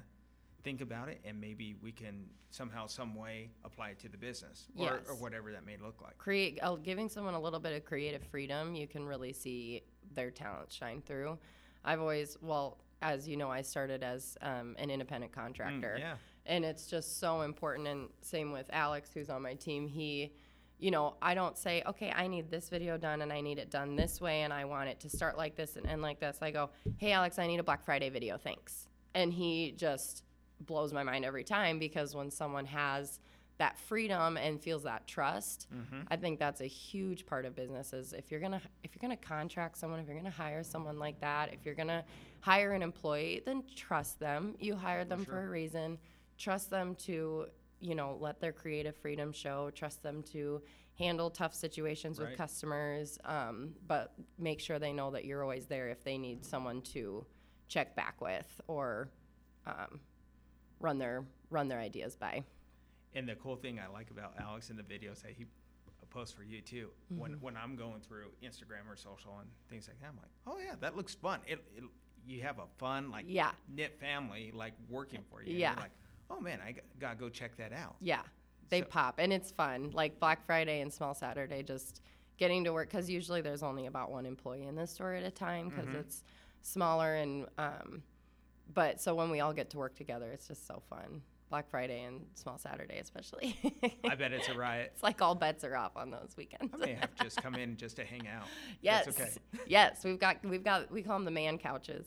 think 0.64 0.80
about 0.80 1.08
it, 1.08 1.20
and 1.24 1.40
maybe 1.40 1.76
we 1.82 1.92
can 1.92 2.24
somehow, 2.50 2.86
some 2.86 3.14
way 3.14 3.50
apply 3.64 3.90
it 3.90 3.98
to 4.00 4.08
the 4.08 4.16
business 4.16 4.66
or, 4.76 5.00
or 5.08 5.14
whatever 5.16 5.52
that 5.52 5.64
may 5.64 5.76
look 5.76 6.00
like. 6.02 6.16
create 6.18 6.58
uh, 6.62 6.74
giving 6.76 7.08
someone 7.08 7.34
a 7.34 7.40
little 7.40 7.60
bit 7.60 7.74
of 7.74 7.84
creative 7.84 8.24
freedom 8.24 8.74
you 8.74 8.88
can 8.88 9.04
really 9.06 9.32
see 9.32 9.82
their 10.14 10.30
talent 10.30 10.72
shine 10.72 11.02
through 11.02 11.38
i've 11.84 12.00
always 12.00 12.38
well 12.40 12.78
as 13.02 13.28
you 13.28 13.36
know 13.36 13.50
i 13.50 13.60
started 13.60 14.02
as 14.02 14.36
um, 14.40 14.74
an 14.78 14.90
independent 14.90 15.30
contractor 15.30 15.96
yeah. 16.00 16.14
And 16.48 16.64
it's 16.64 16.86
just 16.86 17.20
so 17.20 17.42
important 17.42 17.86
and 17.86 18.08
same 18.22 18.50
with 18.50 18.66
alex 18.72 19.10
who's 19.14 19.30
on 19.30 19.42
my 19.42 19.54
team. 19.54 19.86
He 19.86 20.32
you 20.80 20.90
know 20.92 21.14
i 21.20 21.34
don't 21.34 21.58
say 21.58 21.82
okay 21.86 22.12
i 22.14 22.28
need 22.28 22.52
this 22.52 22.68
video 22.68 22.96
done 22.96 23.22
and 23.22 23.32
i 23.32 23.40
need 23.40 23.58
it 23.58 23.68
done 23.68 23.96
this 23.96 24.20
way 24.20 24.42
and 24.42 24.52
i 24.52 24.64
want 24.64 24.88
it 24.88 25.00
to 25.00 25.10
start 25.10 25.36
like 25.36 25.56
this 25.56 25.76
and 25.76 25.86
end 25.86 26.02
like 26.02 26.20
this. 26.20 26.38
I 26.40 26.50
go 26.50 26.70
hey 26.98 27.12
alex 27.12 27.38
i 27.38 27.46
need 27.46 27.60
a 27.60 27.64
black 27.64 27.84
friday 27.84 28.08
video 28.08 28.36
thanks. 28.36 28.88
And 29.14 29.32
he 29.32 29.72
just 29.76 30.22
blows 30.60 30.92
my 30.92 31.02
mind 31.02 31.24
every 31.24 31.44
time 31.44 31.78
because 31.78 32.14
when 32.14 32.30
someone 32.30 32.66
has 32.66 33.20
that 33.58 33.76
freedom 33.76 34.36
and 34.36 34.60
feels 34.60 34.84
that 34.84 35.04
trust 35.08 35.66
mm-hmm. 35.74 36.02
i 36.08 36.16
think 36.16 36.38
that's 36.38 36.60
a 36.60 36.66
huge 36.66 37.26
part 37.26 37.44
of 37.44 37.56
businesses 37.56 38.12
if 38.12 38.30
you're 38.30 38.38
gonna 38.38 38.60
if 38.84 38.94
you're 38.94 39.00
gonna 39.00 39.16
contract 39.16 39.76
someone 39.76 39.98
if 39.98 40.06
you're 40.06 40.16
gonna 40.16 40.30
hire 40.30 40.62
someone 40.62 40.98
like 40.98 41.20
that 41.20 41.52
if 41.52 41.64
you're 41.64 41.74
gonna 41.74 42.04
hire 42.40 42.72
an 42.72 42.82
employee 42.82 43.42
then 43.44 43.62
trust 43.74 44.20
them. 44.20 44.54
You 44.60 44.76
hired 44.76 45.08
them 45.08 45.24
for 45.24 45.44
a 45.44 45.48
reason 45.48 45.98
trust 46.38 46.70
them 46.70 46.94
to 46.94 47.46
you 47.80 47.94
know 47.94 48.16
let 48.20 48.40
their 48.40 48.52
creative 48.52 48.96
freedom 48.96 49.32
show 49.32 49.70
trust 49.74 50.02
them 50.02 50.22
to 50.22 50.62
handle 50.98 51.30
tough 51.30 51.54
situations 51.54 52.18
with 52.18 52.36
customers 52.36 53.18
um, 53.24 53.74
but 53.86 54.14
make 54.38 54.58
sure 54.60 54.78
they 54.78 54.92
know 54.92 55.10
that 55.10 55.24
you're 55.24 55.42
always 55.42 55.66
there 55.66 55.88
if 55.88 56.02
they 56.02 56.18
need 56.18 56.44
someone 56.44 56.80
to 56.82 57.24
check 57.68 57.94
back 57.94 58.20
with 58.20 58.60
or 58.66 59.10
um, 59.66 60.00
run 60.80 60.98
their 60.98 61.24
run 61.50 61.68
their 61.68 61.78
ideas 61.80 62.16
by 62.16 62.42
And 63.14 63.28
the 63.28 63.34
cool 63.36 63.56
thing 63.56 63.78
I 63.78 63.86
like 63.92 64.10
about 64.10 64.34
Alex 64.40 64.70
in 64.70 64.76
the 64.76 64.82
videos 64.82 65.22
that 65.22 65.32
he 65.36 65.46
posts 66.10 66.32
for 66.34 66.42
you 66.42 66.62
too, 66.62 66.88
when 67.10 67.32
Mm-hmm. 67.32 67.44
when 67.44 67.56
I'm 67.56 67.76
going 67.76 68.00
through 68.00 68.28
Instagram 68.42 68.90
or 68.90 68.96
social 68.96 69.36
and 69.40 69.48
things 69.68 69.88
like 69.88 70.00
that, 70.00 70.06
I'm 70.08 70.16
like, 70.16 70.30
oh 70.46 70.58
yeah, 70.58 70.74
that 70.80 70.96
looks 70.96 71.14
fun. 71.14 71.40
It, 71.46 71.62
it 71.76 71.84
you 72.26 72.42
have 72.42 72.58
a 72.58 72.66
fun 72.78 73.10
like 73.10 73.26
Yeah. 73.28 73.50
knit 73.68 73.98
family 74.00 74.50
like 74.54 74.72
working 74.88 75.22
for 75.30 75.42
you. 75.42 75.54
Yeah. 75.58 75.74
Like, 75.78 75.90
oh 76.30 76.40
man, 76.40 76.60
I 76.66 76.72
got, 76.72 76.84
gotta 76.98 77.16
go 77.16 77.28
check 77.28 77.56
that 77.56 77.72
out. 77.72 77.96
Yeah, 78.00 78.22
they 78.68 78.80
So- 78.80 78.86
pop, 78.86 79.18
and 79.18 79.32
it's 79.32 79.50
fun. 79.50 79.90
Like 79.92 80.18
Black 80.20 80.44
Friday 80.46 80.80
and 80.80 80.92
Small 80.92 81.14
Saturday, 81.14 81.62
just 81.62 82.02
getting 82.36 82.64
to 82.64 82.72
work 82.72 82.88
because 82.90 83.08
usually 83.10 83.40
there's 83.40 83.62
only 83.62 83.86
about 83.86 84.10
one 84.10 84.26
employee 84.26 84.64
in 84.66 84.74
the 84.76 84.86
store 84.86 85.14
at 85.14 85.24
a 85.24 85.30
time 85.30 85.68
because 85.70 85.88
it's 85.94 86.24
smaller 86.62 87.14
and. 87.16 87.46
Um, 87.58 88.02
but 88.74 89.00
so 89.00 89.14
when 89.14 89.30
we 89.30 89.40
all 89.40 89.54
get 89.54 89.70
to 89.70 89.78
work 89.78 89.94
together, 89.96 90.30
it's 90.30 90.46
just 90.46 90.66
so 90.66 90.82
fun. 90.90 91.22
Black 91.50 91.70
Friday 91.70 92.02
and 92.02 92.20
Small 92.34 92.58
Saturday, 92.58 92.98
especially. 92.98 93.56
I 94.04 94.14
bet 94.14 94.32
it's 94.32 94.48
a 94.48 94.54
riot. 94.54 94.92
it's 94.94 95.02
like 95.02 95.22
all 95.22 95.34
bets 95.34 95.64
are 95.64 95.76
off 95.76 95.96
on 95.96 96.10
those 96.10 96.34
weekends. 96.36 96.74
I 96.74 96.76
may 96.76 96.94
have 96.94 97.14
just 97.22 97.42
come 97.42 97.54
in 97.54 97.76
just 97.76 97.96
to 97.96 98.04
hang 98.04 98.28
out. 98.28 98.44
yes, 98.82 99.06
That's 99.06 99.20
okay. 99.20 99.30
yes, 99.66 100.04
we've 100.04 100.18
got 100.18 100.44
we've 100.44 100.64
got 100.64 100.90
we 100.90 101.02
call 101.02 101.16
them 101.16 101.24
the 101.24 101.30
man 101.30 101.58
couches. 101.58 102.06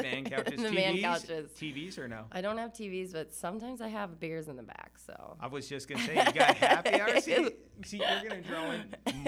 Man 0.00 0.24
couches, 0.30 0.60
the 0.62 0.68
TVs, 0.68 0.74
man 0.74 0.98
couches. 0.98 1.50
TVs 1.58 1.98
or 1.98 2.08
no? 2.08 2.24
I 2.32 2.40
don't 2.40 2.58
have 2.58 2.72
TVs, 2.72 3.12
but 3.12 3.34
sometimes 3.34 3.80
I 3.80 3.88
have 3.88 4.18
beers 4.18 4.48
in 4.48 4.56
the 4.56 4.62
back. 4.62 4.92
So 5.04 5.36
I 5.40 5.46
was 5.46 5.68
just 5.68 5.88
gonna 5.88 6.04
say 6.04 6.16
you 6.16 6.32
got 6.32 6.56
happy 6.56 7.00
hour. 7.00 7.20
See, 7.20 7.50
see, 7.84 7.98
you're 7.98 8.30
gonna 8.30 8.42
draw 8.42 8.70
in 8.72 8.84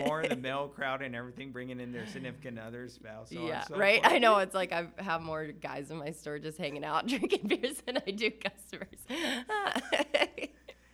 more 0.07 0.23
of 0.23 0.31
the 0.31 0.37
male 0.37 0.69
crowd 0.69 1.03
and 1.03 1.15
everything, 1.15 1.53
bringing 1.53 1.81
in 1.81 1.93
their 1.93 2.07
significant 2.07 2.59
others, 2.59 2.95
spouse. 2.95 3.31
so 3.31 3.47
yeah, 3.47 3.65
so 3.65 3.77
right. 3.77 4.03
forth. 4.03 4.15
I 4.15 4.19
know 4.19 4.39
it's 4.39 4.55
like 4.55 4.73
I 4.73 4.87
have 4.99 5.21
more 5.23 5.47
guys 5.47 5.91
in 5.91 5.99
my 5.99 6.11
store 6.11 6.39
just 6.39 6.59
hanging 6.59 6.85
out 6.85 7.07
drinking 7.07 7.49
beers 7.49 7.83
than 7.87 7.99
I 8.07 8.11
do 8.11 8.31
customers. 8.31 8.89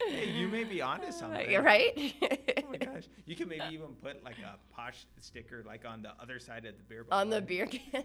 Hey, 0.07 0.31
you 0.31 0.49
may 0.49 0.65
be 0.65 0.81
onto 0.81 1.13
something. 1.13 1.51
You're 1.51 1.63
right. 1.63 2.15
Oh 2.59 2.71
my 2.71 2.77
gosh, 2.77 3.05
you 3.27 3.35
can 3.35 3.49
maybe 3.49 3.65
even 3.73 3.89
put 4.03 4.23
like 4.25 4.39
a 4.39 4.57
posh 4.75 5.07
sticker 5.21 5.65
like 5.67 5.85
on 5.87 6.03
the 6.03 6.13
other 6.21 6.39
side 6.39 6.65
of 6.65 6.77
the 6.77 6.83
beer 6.85 7.05
bottle. 7.05 7.21
On 7.21 7.31
the 7.31 7.41
beer 7.41 7.67
can. 7.67 7.81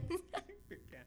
Beer 0.70 0.80
can. 0.90 1.02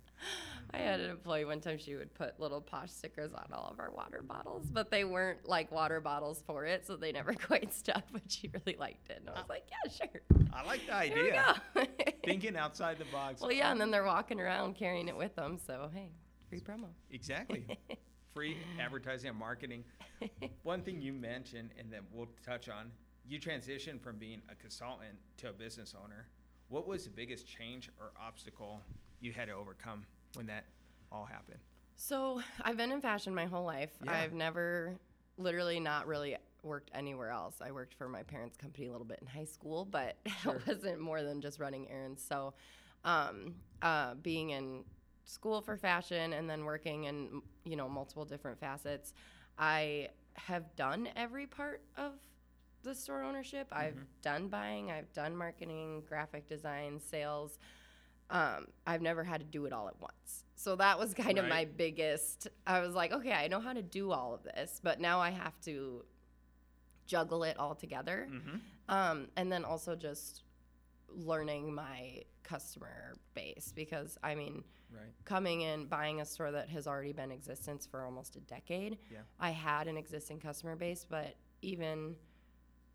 I 0.72 0.78
had 0.78 1.00
an 1.00 1.10
employee 1.10 1.46
one 1.46 1.60
time. 1.60 1.78
She 1.78 1.94
would 1.94 2.12
put 2.12 2.38
little 2.38 2.60
posh 2.60 2.90
stickers 2.90 3.32
on 3.32 3.46
all 3.52 3.70
of 3.72 3.80
our 3.80 3.90
water 3.90 4.22
bottles, 4.22 4.66
but 4.70 4.90
they 4.90 5.04
weren't 5.04 5.48
like 5.48 5.72
water 5.72 6.00
bottles 6.00 6.42
for 6.46 6.66
it, 6.66 6.86
so 6.86 6.96
they 6.96 7.12
never 7.12 7.32
quite 7.46 7.72
stuck. 7.72 8.04
But 8.12 8.22
she 8.28 8.50
really 8.52 8.76
liked 8.78 9.08
it, 9.08 9.18
and 9.20 9.30
I 9.30 9.32
was 9.32 9.42
ah. 9.44 9.46
like, 9.48 9.64
"Yeah, 9.70 9.90
sure." 9.90 10.20
I 10.52 10.64
like 10.66 10.86
the 10.86 10.94
idea. 10.94 11.60
go. 11.74 11.84
Thinking 12.24 12.56
outside 12.56 12.98
the 12.98 13.06
box. 13.06 13.40
well, 13.40 13.52
yeah, 13.52 13.70
and 13.70 13.80
then 13.80 13.90
they're 13.90 14.04
walking 14.04 14.40
around 14.40 14.76
carrying 14.76 15.08
it 15.08 15.16
with 15.16 15.34
them. 15.36 15.58
So 15.66 15.90
hey, 15.94 16.10
free 16.50 16.60
promo. 16.60 16.88
Exactly. 17.10 17.66
Free 18.36 18.58
advertising 18.78 19.30
and 19.30 19.38
marketing. 19.38 19.82
One 20.62 20.82
thing 20.82 21.00
you 21.00 21.14
mentioned, 21.14 21.70
and 21.78 21.90
then 21.90 22.02
we'll 22.12 22.28
touch 22.44 22.68
on, 22.68 22.92
you 23.26 23.40
transitioned 23.40 24.02
from 24.02 24.18
being 24.18 24.42
a 24.50 24.54
consultant 24.54 25.14
to 25.38 25.48
a 25.48 25.52
business 25.54 25.94
owner. 26.04 26.26
What 26.68 26.86
was 26.86 27.04
the 27.04 27.10
biggest 27.10 27.46
change 27.48 27.88
or 27.98 28.12
obstacle 28.20 28.82
you 29.22 29.32
had 29.32 29.48
to 29.48 29.54
overcome 29.54 30.04
when 30.34 30.44
that 30.48 30.66
all 31.10 31.24
happened? 31.24 31.60
So 31.96 32.42
I've 32.60 32.76
been 32.76 32.92
in 32.92 33.00
fashion 33.00 33.34
my 33.34 33.46
whole 33.46 33.64
life. 33.64 33.92
Yeah. 34.04 34.12
I've 34.12 34.34
never, 34.34 34.98
literally, 35.38 35.80
not 35.80 36.06
really 36.06 36.36
worked 36.62 36.90
anywhere 36.94 37.30
else. 37.30 37.62
I 37.62 37.70
worked 37.70 37.94
for 37.94 38.06
my 38.06 38.22
parents' 38.22 38.58
company 38.58 38.88
a 38.88 38.92
little 38.92 39.06
bit 39.06 39.20
in 39.22 39.28
high 39.28 39.46
school, 39.46 39.86
but 39.86 40.18
Sure. 40.42 40.56
it 40.56 40.66
wasn't 40.66 41.00
more 41.00 41.22
than 41.22 41.40
just 41.40 41.58
running 41.58 41.88
errands. 41.88 42.22
So, 42.22 42.52
um, 43.02 43.54
uh, 43.80 44.12
being 44.16 44.50
in 44.50 44.84
school 45.24 45.62
for 45.62 45.78
fashion 45.78 46.34
and 46.34 46.50
then 46.50 46.66
working 46.66 47.04
in 47.04 47.40
you 47.66 47.76
know 47.76 47.88
multiple 47.88 48.24
different 48.24 48.58
facets, 48.58 49.12
I 49.58 50.08
have 50.34 50.74
done 50.76 51.08
every 51.16 51.46
part 51.46 51.82
of 51.96 52.12
the 52.82 52.94
store 52.94 53.22
ownership. 53.22 53.66
I've 53.72 53.98
done 54.22 54.48
buying, 54.48 54.90
I've 54.90 55.12
done 55.12 55.36
marketing, 55.36 56.04
graphic 56.08 56.48
design, 56.48 57.00
sales. 57.00 57.58
Um, 58.30 58.66
I've 58.86 59.02
never 59.02 59.22
had 59.24 59.40
to 59.40 59.46
do 59.46 59.66
it 59.66 59.72
all 59.72 59.88
at 59.88 60.00
once. 60.00 60.44
So 60.54 60.76
that 60.76 60.98
was 60.98 61.14
kind 61.14 61.38
of 61.38 61.46
my 61.46 61.64
biggest. 61.64 62.48
I 62.66 62.80
was 62.80 62.94
like, 62.94 63.12
okay, 63.12 63.32
I 63.32 63.48
know 63.48 63.60
how 63.60 63.72
to 63.72 63.82
do 63.82 64.12
all 64.12 64.34
of 64.34 64.42
this, 64.42 64.80
but 64.82 65.00
now 65.00 65.20
I 65.20 65.30
have 65.30 65.60
to 65.62 66.04
juggle 67.06 67.44
it 67.44 67.58
all 67.58 67.74
together. 67.74 68.28
Mm-hmm. 68.30 68.56
Um, 68.88 69.28
and 69.36 69.50
then 69.50 69.64
also 69.64 69.94
just 69.94 70.42
learning 71.08 71.74
my 71.74 72.22
customer 72.42 73.14
base 73.34 73.72
because 73.74 74.16
I 74.22 74.34
mean, 74.34 74.64
Right. 74.94 75.12
coming 75.24 75.62
in 75.62 75.86
buying 75.86 76.20
a 76.20 76.24
store 76.24 76.52
that 76.52 76.68
has 76.70 76.86
already 76.86 77.12
been 77.12 77.26
in 77.26 77.32
existence 77.32 77.86
for 77.86 78.04
almost 78.04 78.36
a 78.36 78.40
decade 78.40 78.98
Yeah. 79.10 79.18
i 79.40 79.50
had 79.50 79.88
an 79.88 79.96
existing 79.96 80.38
customer 80.38 80.76
base 80.76 81.04
but 81.08 81.34
even 81.60 82.14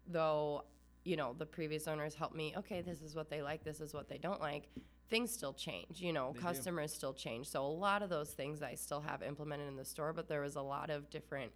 though 0.07 0.63
you 1.03 1.15
know 1.17 1.33
the 1.37 1.45
previous 1.45 1.87
owners 1.87 2.15
helped 2.15 2.35
me 2.35 2.53
okay 2.55 2.81
this 2.81 3.01
is 3.01 3.13
what 3.13 3.29
they 3.29 3.41
like 3.41 3.63
this 3.65 3.81
is 3.81 3.93
what 3.93 4.07
they 4.07 4.17
don't 4.17 4.39
like 4.39 4.69
things 5.09 5.31
still 5.31 5.53
change 5.53 5.99
you 5.99 6.13
know 6.13 6.31
They 6.33 6.39
do. 6.39 6.45
customers 6.45 6.93
still 6.93 7.13
change 7.13 7.47
so 7.49 7.65
a 7.65 7.67
lot 7.67 8.01
of 8.01 8.09
those 8.09 8.31
things 8.31 8.61
i 8.63 8.73
still 8.75 9.01
have 9.01 9.21
implemented 9.21 9.67
in 9.67 9.75
the 9.75 9.85
store 9.85 10.13
but 10.13 10.27
there 10.29 10.41
was 10.41 10.55
a 10.55 10.61
lot 10.61 10.89
of 10.89 11.09
different 11.09 11.51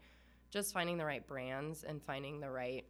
just 0.52 0.74
finding 0.74 0.98
the 0.98 1.06
right 1.06 1.26
brands 1.26 1.84
and 1.84 2.04
finding 2.04 2.40
the 2.40 2.50
right 2.50 2.86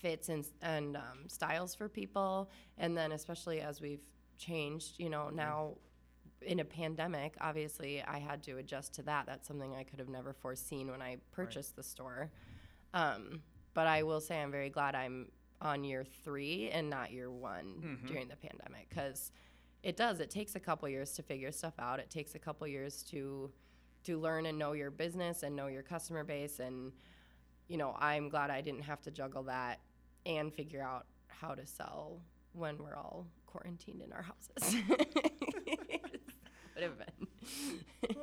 fits 0.00 0.28
and, 0.28 0.46
and 0.62 0.96
um, 0.96 1.28
styles 1.28 1.74
for 1.74 1.88
people. 1.88 2.50
And 2.78 2.96
then 2.96 3.12
especially 3.12 3.60
as 3.60 3.80
we've 3.80 4.02
changed 4.38 4.96
you 4.98 5.08
know 5.08 5.30
now 5.30 5.72
in 6.42 6.60
a 6.60 6.64
pandemic 6.64 7.34
obviously 7.40 8.02
i 8.02 8.18
had 8.18 8.42
to 8.42 8.58
adjust 8.58 8.92
to 8.94 9.02
that. 9.02 9.24
That's 9.26 9.48
something 9.48 9.74
i 9.74 9.82
could 9.82 9.98
have 9.98 10.10
never 10.10 10.34
foreseen 10.34 10.90
when 10.90 11.00
i 11.00 11.16
purchased 11.32 11.74
the 11.76 11.82
store. 11.82 12.30
Um, 12.92 13.40
but 13.74 13.86
i 13.86 14.02
will 14.02 14.20
say 14.20 14.40
i'm 14.42 14.50
very 14.50 14.68
glad 14.68 14.94
i'm 14.94 15.30
on 15.62 15.84
year 15.84 16.04
three 16.22 16.68
and 16.70 16.90
not 16.90 17.10
year 17.12 17.30
one 17.30 17.98
Mhm. 18.02 18.06
during 18.06 18.28
the 18.28 18.36
pandemic. 18.36 18.88
Because 18.90 19.32
it 19.82 19.96
does. 19.96 20.20
It 20.20 20.30
takes 20.30 20.54
a 20.56 20.60
couple 20.60 20.86
years 20.88 21.12
to 21.12 21.22
figure 21.22 21.52
stuff 21.52 21.74
out. 21.78 22.00
It 22.00 22.10
takes 22.10 22.34
a 22.34 22.38
couple 22.38 22.66
years 22.66 23.02
to 23.04 23.50
to 24.04 24.18
learn 24.18 24.44
and 24.46 24.58
know 24.58 24.72
your 24.72 24.90
business 24.90 25.42
and 25.42 25.56
know 25.56 25.68
your 25.68 25.82
customer 25.82 26.24
base. 26.24 26.58
And 26.60 26.92
you 27.68 27.76
know 27.78 27.96
i'm 27.98 28.28
glad 28.28 28.48
i 28.50 28.60
didn't 28.60 28.82
have 28.82 29.00
to 29.02 29.10
juggle 29.10 29.42
that 29.44 29.80
and 30.26 30.52
figure 30.52 30.82
out 30.82 31.06
how 31.28 31.54
to 31.54 31.64
sell 31.66 32.18
when 32.52 32.76
we're 32.78 32.96
all 32.96 33.26
quarantined 33.46 34.02
in 34.02 34.12
our 34.12 34.22
houses 34.22 34.76
would 36.74 36.82
have 36.82 36.98
been 36.98 37.28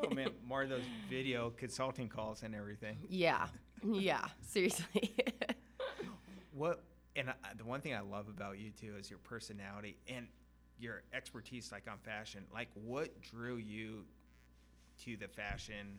Oh 0.04 0.10
man, 0.14 0.30
more 0.46 0.64
of 0.64 0.70
those 0.70 0.84
video 1.10 1.50
consulting 1.52 2.08
calls 2.10 2.44
and 2.44 2.54
everything. 2.54 2.98
yeah 3.10 3.48
yeah 3.84 4.26
seriously 4.42 5.16
What 6.54 6.84
and 7.16 7.30
I, 7.32 7.34
the 7.58 7.64
one 7.66 7.82
thing 7.82 7.96
I 7.96 8.02
love 8.02 8.28
about 8.28 8.60
you 8.60 8.70
too 8.72 8.94
is 9.00 9.10
your 9.10 9.20
personality 9.20 9.98
and 10.08 10.28
your 10.80 11.02
expertise, 11.14 11.72
like 11.72 11.84
on 11.90 11.98
fashion. 12.00 12.44
Like, 12.54 12.68
what 12.76 13.10
drew 13.22 13.56
you 13.58 14.06
to 15.06 15.16
the 15.18 15.28
fashion 15.28 15.98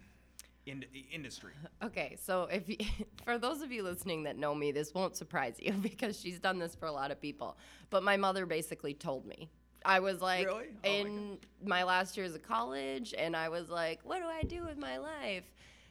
in, 0.66 0.84
industry? 1.12 1.52
Okay, 1.82 2.16
so 2.20 2.44
if 2.44 2.68
you, 2.68 2.76
for 3.24 3.38
those 3.38 3.62
of 3.62 3.72
you 3.72 3.82
listening 3.82 4.24
that 4.24 4.36
know 4.36 4.54
me, 4.54 4.72
this 4.72 4.94
won't 4.94 5.16
surprise 5.16 5.56
you 5.58 5.72
because 5.82 6.18
she's 6.18 6.38
done 6.38 6.58
this 6.58 6.74
for 6.74 6.86
a 6.86 6.92
lot 6.92 7.10
of 7.10 7.20
people. 7.20 7.56
But 7.90 8.02
my 8.02 8.16
mother 8.16 8.46
basically 8.46 8.94
told 8.94 9.26
me. 9.26 9.50
I 9.86 10.00
was 10.00 10.22
like 10.22 10.46
Really? 10.46 10.64
Oh 10.84 10.88
my 10.88 10.88
in 10.88 11.38
my 11.62 11.84
last 11.84 12.16
years 12.16 12.34
of 12.34 12.42
college 12.42 13.14
and 13.16 13.36
I 13.36 13.50
was 13.50 13.68
like, 13.68 14.00
what 14.02 14.18
do 14.18 14.24
I 14.24 14.42
do 14.42 14.64
with 14.64 14.78
my 14.78 14.96
life? 14.96 15.44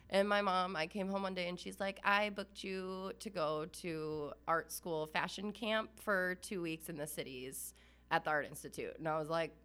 And 0.09 0.27
my 0.27 0.41
mom, 0.41 0.75
I 0.75 0.87
came 0.87 1.07
home 1.07 1.23
one 1.23 1.33
day 1.33 1.47
and 1.47 1.59
she's 1.59 1.79
like, 1.79 1.99
I 2.03 2.29
booked 2.29 2.63
you 2.63 3.11
to 3.19 3.29
go 3.29 3.65
to 3.81 4.31
art 4.47 4.71
school 4.71 5.07
fashion 5.07 5.51
camp 5.51 5.91
for 5.95 6.35
2 6.41 6.61
weeks 6.61 6.89
in 6.89 6.97
the 6.97 7.07
cities 7.07 7.73
at 8.11 8.23
the 8.23 8.29
Art 8.29 8.45
Institute. 8.45 8.93
And 8.97 9.07
I 9.07 9.19
was 9.19 9.29
like, 9.29 9.55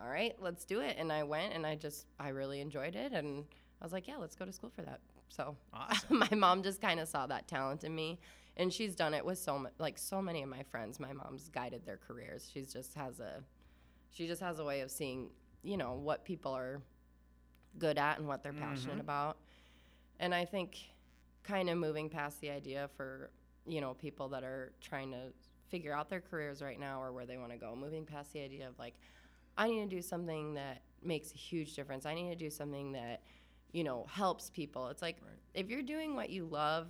all 0.00 0.08
right, 0.08 0.34
let's 0.40 0.64
do 0.64 0.80
it. 0.80 0.96
And 0.98 1.12
I 1.12 1.22
went 1.24 1.54
and 1.54 1.66
I 1.66 1.74
just, 1.74 2.06
I 2.18 2.28
really 2.28 2.60
enjoyed 2.60 2.94
it. 2.96 3.12
And 3.12 3.44
I 3.80 3.84
was 3.84 3.92
like, 3.92 4.08
yeah, 4.08 4.16
let's 4.16 4.34
go 4.34 4.44
to 4.44 4.52
school 4.52 4.70
for 4.74 4.82
that. 4.82 5.00
So 5.28 5.56
Awesome. 5.72 6.18
my 6.30 6.30
mom 6.36 6.62
just 6.62 6.80
kind 6.80 6.98
of 7.00 7.08
saw 7.08 7.26
that 7.26 7.46
talent 7.48 7.84
in 7.84 7.94
me. 7.94 8.18
And 8.56 8.72
she's 8.72 8.96
done 8.96 9.14
it 9.14 9.24
with 9.24 9.38
so 9.38 9.66
like 9.78 9.98
so 9.98 10.20
many 10.20 10.42
of 10.42 10.48
my 10.48 10.64
friends. 10.64 10.98
My 10.98 11.12
mom's 11.12 11.48
guided 11.48 11.86
their 11.86 11.96
careers. 11.98 12.50
She's 12.52 12.72
just 12.72 12.94
has 12.94 13.20
a, 13.20 13.42
she 14.10 14.26
just 14.26 14.42
has 14.42 14.58
a 14.58 14.64
way 14.64 14.80
of 14.80 14.90
seeing, 14.90 15.30
you 15.62 15.76
know, 15.76 15.94
what 15.94 16.24
people 16.24 16.52
are 16.56 16.82
good 17.78 17.98
at 17.98 18.18
and 18.18 18.26
what 18.26 18.42
they're 18.42 18.52
passionate 18.52 18.96
Mhm. 18.96 19.00
about. 19.02 19.36
And 20.18 20.34
I 20.34 20.44
think 20.44 20.76
kind 21.44 21.70
of 21.70 21.78
moving 21.78 22.10
past 22.10 22.40
the 22.40 22.50
idea 22.50 22.88
for, 22.96 23.30
you 23.64 23.80
know, 23.80 23.94
people 23.94 24.28
that 24.30 24.42
are 24.42 24.72
trying 24.80 25.12
to 25.12 25.32
figure 25.68 25.92
out 25.92 26.08
their 26.08 26.20
careers 26.20 26.60
right 26.60 26.80
now 26.80 27.00
or 27.00 27.12
where 27.12 27.26
they 27.26 27.36
want 27.36 27.52
to 27.52 27.58
go, 27.58 27.76
moving 27.76 28.04
past 28.04 28.32
the 28.32 28.40
idea 28.40 28.66
of 28.66 28.76
like, 28.78 28.94
I 29.56 29.68
need 29.68 29.88
to 29.88 29.96
do 29.96 30.02
something 30.02 30.54
that 30.54 30.82
makes 31.02 31.32
a 31.32 31.36
huge 31.36 31.74
difference. 31.74 32.06
I 32.06 32.14
need 32.14 32.30
to 32.30 32.36
do 32.36 32.50
something 32.50 32.92
that, 32.92 33.22
you 33.72 33.84
know, 33.84 34.06
helps 34.10 34.50
people. 34.50 34.88
It's 34.88 35.02
like 35.02 35.16
Right. 35.22 35.30
if 35.54 35.68
you're 35.68 35.82
doing 35.82 36.14
what 36.16 36.30
you 36.30 36.44
love, 36.46 36.86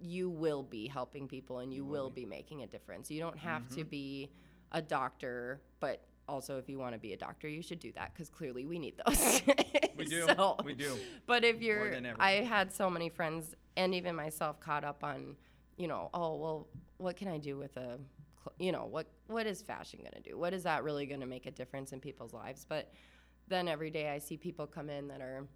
you 0.00 0.28
will 0.30 0.62
be 0.62 0.88
helping 0.88 1.28
people 1.28 1.58
and 1.58 1.72
you, 1.72 1.84
You 1.84 1.84
will 1.84 2.04
will 2.04 2.10
be. 2.10 2.24
making 2.24 2.62
a 2.62 2.66
difference. 2.66 3.10
You 3.10 3.20
don't 3.20 3.38
have 3.38 3.68
to 3.70 3.84
Mhm. 3.84 3.90
be 3.90 4.30
a 4.72 4.82
doctor, 4.82 5.60
but 5.80 6.02
also 6.28 6.58
if 6.58 6.68
you 6.68 6.78
want 6.78 6.94
to 6.94 6.98
be 6.98 7.12
a 7.12 7.16
doctor, 7.16 7.48
you 7.48 7.62
should 7.62 7.78
do 7.78 7.92
that 7.92 8.12
because 8.12 8.28
clearly 8.30 8.64
we 8.66 8.78
need 8.78 8.96
those. 9.06 9.42
We 9.96 10.06
do. 10.06 10.26
So- 10.36 10.56
we 10.64 10.74
do. 10.74 10.96
but 11.26 11.44
if 11.44 11.60
you're. 11.60 11.94
I 12.18 12.32
had 12.42 12.72
so 12.72 12.88
many 12.90 13.08
friends 13.10 13.54
and 13.76 13.94
even 13.94 14.16
myself 14.16 14.58
caught 14.58 14.84
up 14.84 15.04
on, 15.04 15.36
you 15.76 15.86
know, 15.86 16.08
oh 16.14 16.36
well, 16.36 16.68
what 16.96 17.16
can 17.16 17.28
I 17.28 17.38
do 17.38 17.56
with 17.58 17.76
a, 17.76 17.98
you 18.58 18.72
know, 18.72 18.86
what 18.86 19.06
what 19.28 19.46
is 19.46 19.62
fashion 19.62 20.00
gonna 20.02 20.20
do? 20.22 20.36
What 20.38 20.54
is 20.54 20.62
that 20.64 20.82
really 20.82 21.06
gonna 21.06 21.26
make 21.26 21.46
a 21.46 21.50
difference 21.50 21.92
in 21.92 22.00
people's 22.00 22.32
lives? 22.32 22.64
But 22.68 22.92
then 23.48 23.68
every 23.68 23.90
day 23.90 24.08
I 24.08 24.18
see 24.18 24.36
people 24.36 24.66
come 24.66 24.88
in 24.90 25.06
that 25.08 25.20
are 25.20 25.46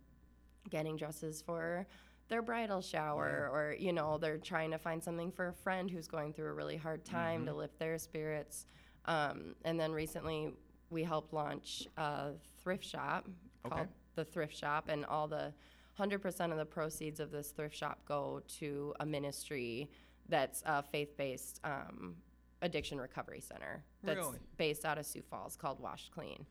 getting 0.70 0.96
dresses 0.96 1.42
for 1.42 1.86
their 2.28 2.42
bridal 2.42 2.80
shower 2.80 3.48
or 3.52 3.74
you 3.78 3.92
know 3.92 4.18
they're 4.18 4.38
trying 4.38 4.70
to 4.72 4.78
find 4.78 5.02
something 5.02 5.30
for 5.30 5.48
a 5.48 5.52
friend 5.52 5.90
who's 5.90 6.08
going 6.08 6.32
through 6.32 6.48
a 6.48 6.52
really 6.52 6.76
hard 6.76 7.04
time 7.04 7.46
to 7.46 7.54
lift 7.54 7.78
their 7.78 7.98
spirits 7.98 8.66
um, 9.04 9.54
and 9.64 9.78
then 9.78 9.92
recently 9.92 10.52
we 10.90 11.04
helped 11.04 11.32
launch 11.32 11.86
a 11.96 12.30
thrift 12.62 12.84
shop 12.84 13.26
Okay. 13.66 13.74
called 13.76 13.88
the 14.14 14.24
thrift 14.24 14.56
shop 14.56 14.84
and 14.88 15.04
all 15.06 15.26
the 15.28 15.52
100% 15.98 16.50
of 16.52 16.58
the 16.58 16.64
proceeds 16.64 17.20
of 17.20 17.30
this 17.30 17.50
thrift 17.52 17.74
shop 17.76 17.98
go 18.06 18.40
to 18.58 18.94
a 19.00 19.06
ministry 19.06 19.88
that's 20.28 20.62
a 20.66 20.82
faith-based 20.82 21.60
um, 21.64 22.16
addiction 22.62 23.00
recovery 23.00 23.40
center 23.40 23.84
that's 24.02 24.16
Really? 24.18 24.38
based 24.56 24.84
out 24.84 24.98
of 24.98 25.06
sioux 25.06 25.22
falls 25.22 25.56
called 25.56 25.78
washed 25.80 26.10
clean 26.12 26.44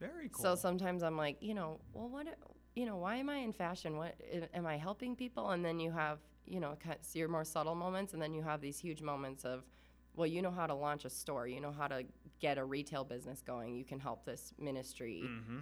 Very 0.00 0.28
cool. 0.32 0.42
so 0.42 0.54
sometimes 0.56 1.02
I'm 1.02 1.16
like, 1.16 1.36
you 1.40 1.54
know, 1.54 1.80
well, 1.92 2.08
what, 2.08 2.26
you 2.74 2.86
know, 2.86 2.96
why 2.96 3.16
am 3.16 3.28
I 3.28 3.36
in 3.36 3.52
fashion? 3.52 3.96
What 3.96 4.14
am 4.54 4.66
I 4.66 4.76
helping 4.76 5.16
people? 5.16 5.50
And 5.50 5.64
then 5.64 5.78
you 5.78 5.90
have, 5.90 6.18
you 6.46 6.60
know, 6.60 6.76
your 7.14 7.28
more 7.28 7.44
subtle 7.44 7.74
moments, 7.74 8.12
and 8.12 8.22
then 8.22 8.32
you 8.32 8.42
have 8.42 8.60
these 8.60 8.78
huge 8.78 9.02
moments 9.02 9.44
of, 9.44 9.64
well, 10.14 10.26
you 10.26 10.42
know 10.42 10.50
how 10.50 10.66
to 10.66 10.74
launch 10.74 11.04
a 11.04 11.10
store, 11.10 11.46
you 11.46 11.60
know 11.60 11.72
how 11.72 11.88
to 11.88 12.04
get 12.40 12.58
a 12.58 12.64
retail 12.64 13.04
business 13.04 13.42
going. 13.42 13.74
You 13.74 13.84
can 13.84 13.98
help 14.00 14.24
this 14.24 14.52
ministry 14.58 15.22
hmm 15.46 15.60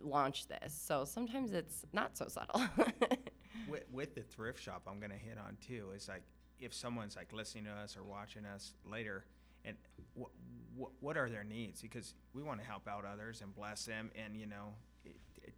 launch 0.00 0.48
this. 0.48 0.74
So 0.74 1.04
sometimes 1.04 1.52
it's 1.52 1.84
not 1.92 2.16
so 2.16 2.26
subtle. 2.28 2.60
with, 3.66 3.84
with 3.92 4.14
the 4.14 4.22
thrift 4.22 4.60
shop, 4.62 4.82
I'm 4.86 5.00
gonna 5.00 5.14
hit 5.14 5.38
on 5.38 5.56
too. 5.66 5.90
Is 5.94 6.08
like 6.08 6.22
if 6.60 6.74
someone's 6.74 7.16
like 7.16 7.32
listening 7.32 7.64
to 7.64 7.70
us 7.70 7.96
or 7.96 8.02
watching 8.02 8.44
us 8.44 8.74
later, 8.84 9.24
and 9.64 9.76
what 10.14 10.30
what 10.76 10.90
what 11.00 11.16
are 11.16 11.28
their 11.30 11.44
needs? 11.44 11.80
Because 11.82 12.14
we 12.34 12.42
want 12.42 12.60
to 12.60 12.66
help 12.66 12.88
out 12.88 13.04
others 13.04 13.40
and 13.42 13.54
bless 13.54 13.84
them, 13.84 14.10
and 14.14 14.36
you 14.36 14.46
know, 14.46 14.74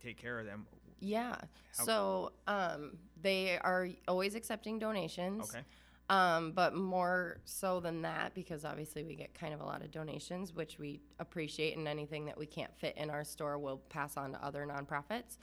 take 0.02 0.16
care 0.16 0.38
of 0.38 0.46
them. 0.46 0.66
yeah. 1.00 1.36
How- 1.76 1.84
So 1.84 2.32
um, 2.46 2.98
they 3.20 3.58
are 3.58 3.88
always 4.08 4.34
accepting 4.34 4.78
donations. 4.78 5.50
Okay. 5.54 5.64
Um, 6.08 6.52
but 6.52 6.72
more 6.76 7.38
so 7.44 7.80
than 7.80 8.02
that, 8.02 8.32
because 8.32 8.64
obviously 8.64 9.02
we 9.02 9.16
get 9.16 9.34
kind 9.34 9.52
of 9.52 9.60
a 9.60 9.64
lot 9.64 9.82
of 9.82 9.90
donations, 9.90 10.54
which 10.54 10.78
we 10.78 11.00
appreciate, 11.18 11.76
and 11.76 11.88
anything 11.88 12.26
that 12.26 12.38
we 12.38 12.46
can't 12.46 12.72
fit 12.78 12.96
in 12.96 13.10
our 13.10 13.24
store, 13.24 13.58
we'll 13.58 13.78
pass 13.88 14.16
on 14.16 14.30
to 14.32 14.44
other 14.44 14.64
nonprofits. 14.66 15.36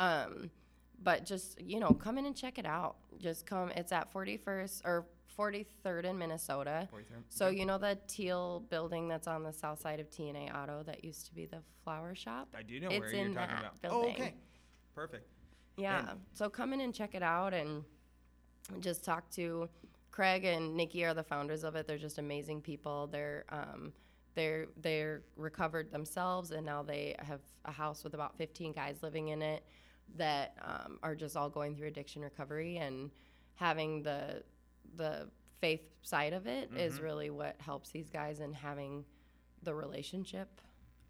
Um, 0.00 0.50
but 1.02 1.24
just 1.24 1.60
you 1.60 1.80
know, 1.80 1.90
come 1.90 2.18
in 2.18 2.26
and 2.26 2.36
check 2.36 2.58
it 2.58 2.66
out. 2.66 2.96
Just 3.18 3.46
come. 3.46 3.70
It's 3.70 3.92
at 3.92 4.12
41st 4.12 4.82
or 4.84 5.06
43rd 5.38 6.04
in 6.04 6.18
Minnesota. 6.18 6.88
43rd? 6.92 7.04
So 7.28 7.48
you 7.48 7.66
know 7.66 7.78
the 7.78 7.98
teal 8.06 8.64
building 8.70 9.08
that's 9.08 9.26
on 9.26 9.42
the 9.42 9.52
south 9.52 9.80
side 9.80 10.00
of 10.00 10.10
TNA 10.10 10.54
Auto 10.54 10.82
that 10.84 11.04
used 11.04 11.26
to 11.26 11.34
be 11.34 11.46
the 11.46 11.62
flower 11.84 12.14
shop. 12.14 12.48
I 12.56 12.62
do 12.62 12.80
know 12.80 12.88
it's 12.88 13.00
where 13.00 13.10
you're 13.14 13.26
in 13.26 13.34
talking 13.34 13.50
that 13.50 13.60
about. 13.60 13.82
building. 13.82 14.16
Oh, 14.18 14.22
okay. 14.22 14.34
Perfect. 14.94 15.26
Yeah. 15.76 16.12
so 16.32 16.48
come 16.48 16.72
in 16.72 16.80
and 16.80 16.94
check 16.94 17.14
it 17.14 17.22
out 17.22 17.52
and 17.52 17.84
just 18.80 19.04
talk 19.04 19.28
to 19.32 19.68
Craig 20.10 20.44
and 20.44 20.74
Nikki 20.74 21.04
are 21.04 21.12
the 21.12 21.22
founders 21.22 21.64
of 21.64 21.76
it. 21.76 21.86
They're 21.86 21.98
just 21.98 22.16
amazing 22.16 22.62
people. 22.62 23.06
They're 23.12 23.44
um, 23.50 23.92
they're 24.34 24.66
they're 24.80 25.22
recovered 25.36 25.90
themselves 25.90 26.52
and 26.52 26.64
now 26.64 26.82
they 26.82 27.14
have 27.18 27.40
a 27.64 27.72
house 27.72 28.04
with 28.04 28.14
about 28.14 28.36
15 28.38 28.72
guys 28.72 29.02
living 29.02 29.28
in 29.28 29.42
it 29.42 29.64
that 30.16 30.54
um, 30.62 30.98
are 31.02 31.14
just 31.14 31.36
all 31.36 31.50
going 31.50 31.76
through 31.76 31.88
addiction 31.88 32.22
recovery 32.22 32.76
and 32.78 33.10
having 33.56 34.02
the 34.02 34.42
the 34.96 35.28
faith 35.60 35.82
side 36.02 36.32
of 36.32 36.46
it 36.46 36.70
is 36.76 37.00
really 37.00 37.30
what 37.30 37.56
helps 37.60 37.90
these 37.90 38.08
guys 38.08 38.40
in 38.40 38.52
having 38.52 39.04
the 39.62 39.74
relationship 39.74 40.60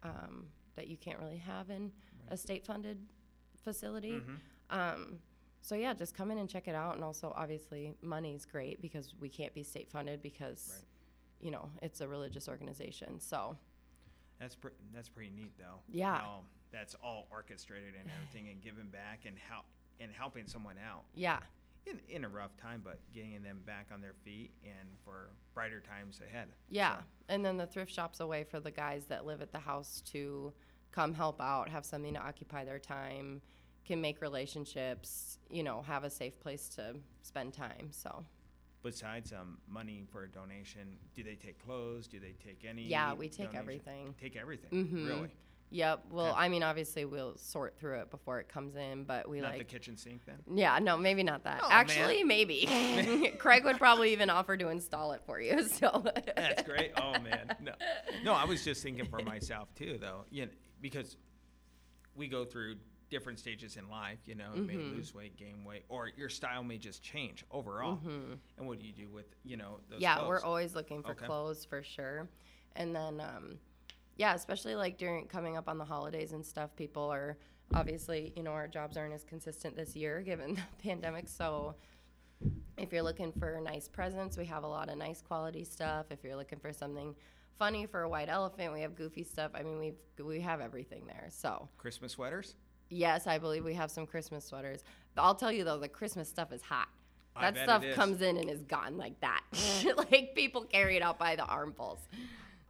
um, 0.03 0.47
that 0.75 0.87
you 0.87 0.97
can't 0.97 1.19
really 1.19 1.37
have 1.37 1.69
in 1.69 1.91
a 2.29 2.37
state 2.37 2.65
funded 2.65 2.97
facility. 3.63 4.21
Um, 4.69 5.19
so 5.61 5.75
yeah, 5.75 5.93
just 5.93 6.15
come 6.15 6.31
in 6.31 6.37
and 6.37 6.49
check 6.49 6.67
it 6.67 6.75
out. 6.75 6.95
And 6.95 7.03
also, 7.03 7.33
obviously, 7.35 7.93
money's 8.01 8.45
great 8.45 8.81
because 8.81 9.13
we 9.19 9.29
can't 9.29 9.53
be 9.53 9.63
state 9.63 9.89
funded 9.91 10.21
because, 10.21 10.71
Right. 10.75 11.45
you 11.45 11.51
know, 11.51 11.69
it's 11.81 11.99
a 12.01 12.07
religious 12.07 12.47
organization. 12.47 13.19
So 13.19 13.57
That's 14.39 14.55
pre- 14.55 14.71
that's 14.93 15.09
pretty 15.09 15.31
neat 15.31 15.57
though. 15.57 15.79
Yeah. 15.89 16.17
How 16.19 16.41
that's 16.71 16.95
all 17.03 17.27
orchestrated 17.31 17.93
and 17.99 18.09
everything, 18.15 18.49
and 18.51 18.61
giving 18.61 18.87
back 18.87 19.21
and 19.25 19.37
how 19.49 19.61
and 19.99 20.11
helping 20.11 20.45
someone 20.45 20.75
out 20.77 21.03
yeah, 21.15 21.39
in 21.85 21.99
in 22.09 22.23
a 22.25 22.29
rough 22.29 22.55
time, 22.57 22.81
but 22.83 22.99
getting 23.13 23.41
them 23.41 23.61
back 23.65 23.87
on 23.93 24.01
their 24.01 24.13
feet 24.23 24.51
and 24.63 24.89
for 25.03 25.29
brighter 25.53 25.79
times 25.81 26.21
ahead. 26.27 26.49
yeah. 26.69 26.97
So, 26.97 27.03
And 27.29 27.45
then 27.45 27.57
the 27.57 27.65
thrift 27.67 27.91
shop's 27.91 28.19
a 28.19 28.27
way 28.27 28.43
for 28.43 28.59
the 28.59 28.71
guys 28.71 29.05
that 29.05 29.25
live 29.25 29.41
at 29.41 29.51
the 29.51 29.59
house 29.59 30.01
to 30.11 30.53
come 30.91 31.13
help 31.13 31.41
out, 31.41 31.69
have 31.69 31.85
something 31.85 32.13
to 32.13 32.19
occupy 32.19 32.63
their 32.63 32.79
time, 32.79 33.41
can 33.85 34.01
make 34.01 34.21
relationships, 34.21 35.39
you 35.49 35.63
know, 35.63 35.81
have 35.81 36.03
a 36.03 36.09
safe 36.09 36.39
place 36.39 36.69
to 36.69 36.95
spend 37.21 37.53
time. 37.53 37.89
So 37.91 38.23
besides 38.83 39.33
um, 39.33 39.57
money 39.67 40.05
for 40.11 40.23
a 40.23 40.29
donation, 40.29 40.97
do 41.13 41.23
they 41.23 41.35
take 41.35 41.63
clothes? 41.63 42.07
Do 42.07 42.19
they 42.19 42.33
take 42.43 42.65
any? 42.67 42.83
yeah, 42.83 43.13
we 43.13 43.27
take 43.27 43.47
donation? 43.47 43.59
everything. 43.59 44.15
Take 44.21 44.35
everything. 44.35 44.69
Mhm. 44.71 45.07
Really. 45.07 45.29
Yep. 45.69 46.05
Well. 46.11 46.33
I 46.35 46.47
mean, 46.47 46.63
obviously, 46.63 47.05
we'll 47.05 47.37
sort 47.37 47.77
through 47.77 47.99
it 47.99 48.09
before 48.09 48.39
it 48.39 48.47
comes 48.47 48.75
in, 48.75 49.03
but 49.03 49.29
we 49.29 49.41
Not 49.41 49.51
like 49.51 49.59
the 49.59 49.63
kitchen 49.65 49.97
sink 49.97 50.21
then. 50.25 50.37
Yeah, 50.55 50.79
no, 50.79 50.97
maybe 50.97 51.23
not 51.23 51.43
that. 51.43 51.59
Oh, 51.63 51.67
Actually, 51.69 52.23
man. 52.23 52.27
maybe. 52.27 53.33
Craig 53.39 53.65
would 53.65 53.77
probably 53.77 54.13
even 54.13 54.29
offer 54.29 54.55
to 54.55 54.69
install 54.69 55.11
it 55.11 55.21
for 55.25 55.39
you. 55.39 55.57
So 55.77 56.03
That's 56.35 56.63
great. 56.63 56.93
Oh 56.97 57.19
man, 57.19 57.55
no, 57.61 57.73
no. 58.23 58.33
I 58.33 58.45
was 58.45 58.63
just 58.63 58.81
thinking 58.81 59.05
for 59.05 59.21
myself 59.21 59.73
too, 59.75 59.97
though. 59.99 60.23
You 60.31 60.45
know, 60.45 60.51
because 60.81 61.17
we 62.15 62.27
go 62.27 62.45
through 62.45 62.77
different 63.09 63.37
stages 63.37 63.75
in 63.77 63.89
life. 63.89 64.19
You 64.25 64.35
know, 64.35 64.51
you 64.55 64.63
may 64.63 64.77
lose 64.77 65.13
weight, 65.13 65.37
gain 65.37 65.63
weight, 65.63 65.83
or 65.89 66.09
your 66.17 66.29
style 66.29 66.63
may 66.63 66.77
just 66.77 67.03
change 67.03 67.43
overall. 67.51 67.99
And 68.57 68.67
what 68.67 68.79
do 68.79 68.85
you 68.87 68.93
do 68.93 69.09
with 69.09 69.25
you 69.43 69.57
know 69.57 69.79
those? 69.89 69.99
yeah, 69.99 70.15
clothes? 70.15 70.27
we're 70.29 70.41
always 70.41 70.73
looking 70.73 71.03
for 71.03 71.11
Okay. 71.11 71.25
clothes 71.25 71.65
for 71.65 71.83
sure. 71.83 72.29
And 72.75 72.95
then, 72.95 73.19
um, 73.19 73.59
yeah, 74.17 74.33
especially 74.33 74.75
like 74.75 74.97
during 74.97 75.27
coming 75.27 75.57
up 75.57 75.69
on 75.69 75.77
the 75.77 75.85
holidays 75.85 76.33
and 76.33 76.45
stuff, 76.45 76.75
people 76.75 77.03
are 77.11 77.37
obviously, 77.73 78.33
you 78.35 78.43
know, 78.43 78.51
our 78.51 78.67
jobs 78.67 78.97
aren't 78.97 79.13
as 79.13 79.23
consistent 79.23 79.75
this 79.75 79.95
year 79.95 80.21
given 80.25 80.55
the 80.55 80.83
pandemic. 80.83 81.27
So 81.27 81.75
if 82.77 82.91
you're 82.91 83.03
looking 83.03 83.31
for 83.31 83.59
nice 83.61 83.87
presents, 83.87 84.37
we 84.37 84.45
have 84.45 84.63
a 84.63 84.67
lot 84.67 84.89
of 84.89 84.97
nice 84.97 85.21
quality 85.21 85.63
stuff. 85.63 86.07
If 86.09 86.23
you're 86.23 86.35
looking 86.35 86.59
for 86.59 86.73
something 86.73 87.15
funny 87.57 87.85
for 87.85 88.01
a 88.01 88.09
white 88.09 88.29
elephant, 88.29 88.73
we 88.73 88.81
have 88.81 88.95
goofy 88.95 89.23
stuff. 89.23 89.51
I 89.53 89.63
mean, 89.63 89.79
we've 89.79 90.25
we 90.25 90.41
have 90.41 90.61
everything 90.61 91.05
there. 91.07 91.27
So 91.29 91.69
Christmas 91.77 92.13
sweaters. 92.13 92.55
Yes, 92.89 93.27
I 93.27 93.37
believe 93.37 93.65
we 93.65 93.73
have 93.73 93.91
some 93.91 94.05
Christmas 94.05 94.45
sweaters. 94.45 94.83
But 95.13 95.23
I'll 95.23 95.35
tell 95.35 95.51
you 95.51 95.63
though, 95.63 95.77
the 95.77 95.89
Christmas 95.89 96.29
stuff 96.29 96.51
is 96.51 96.61
hot. 96.61 96.87
I 97.35 97.51
That 97.51 97.63
stuff 97.63 97.83
comes 97.93 98.21
in 98.21 98.37
and 98.37 98.49
is 98.49 98.63
gone 98.63 98.97
like 98.97 99.19
that. 99.21 99.43
like 100.11 100.33
people 100.33 100.63
carry 100.63 100.95
it 100.95 101.03
out 101.03 101.19
by 101.19 101.35
the 101.35 101.45
armfuls. 101.45 101.99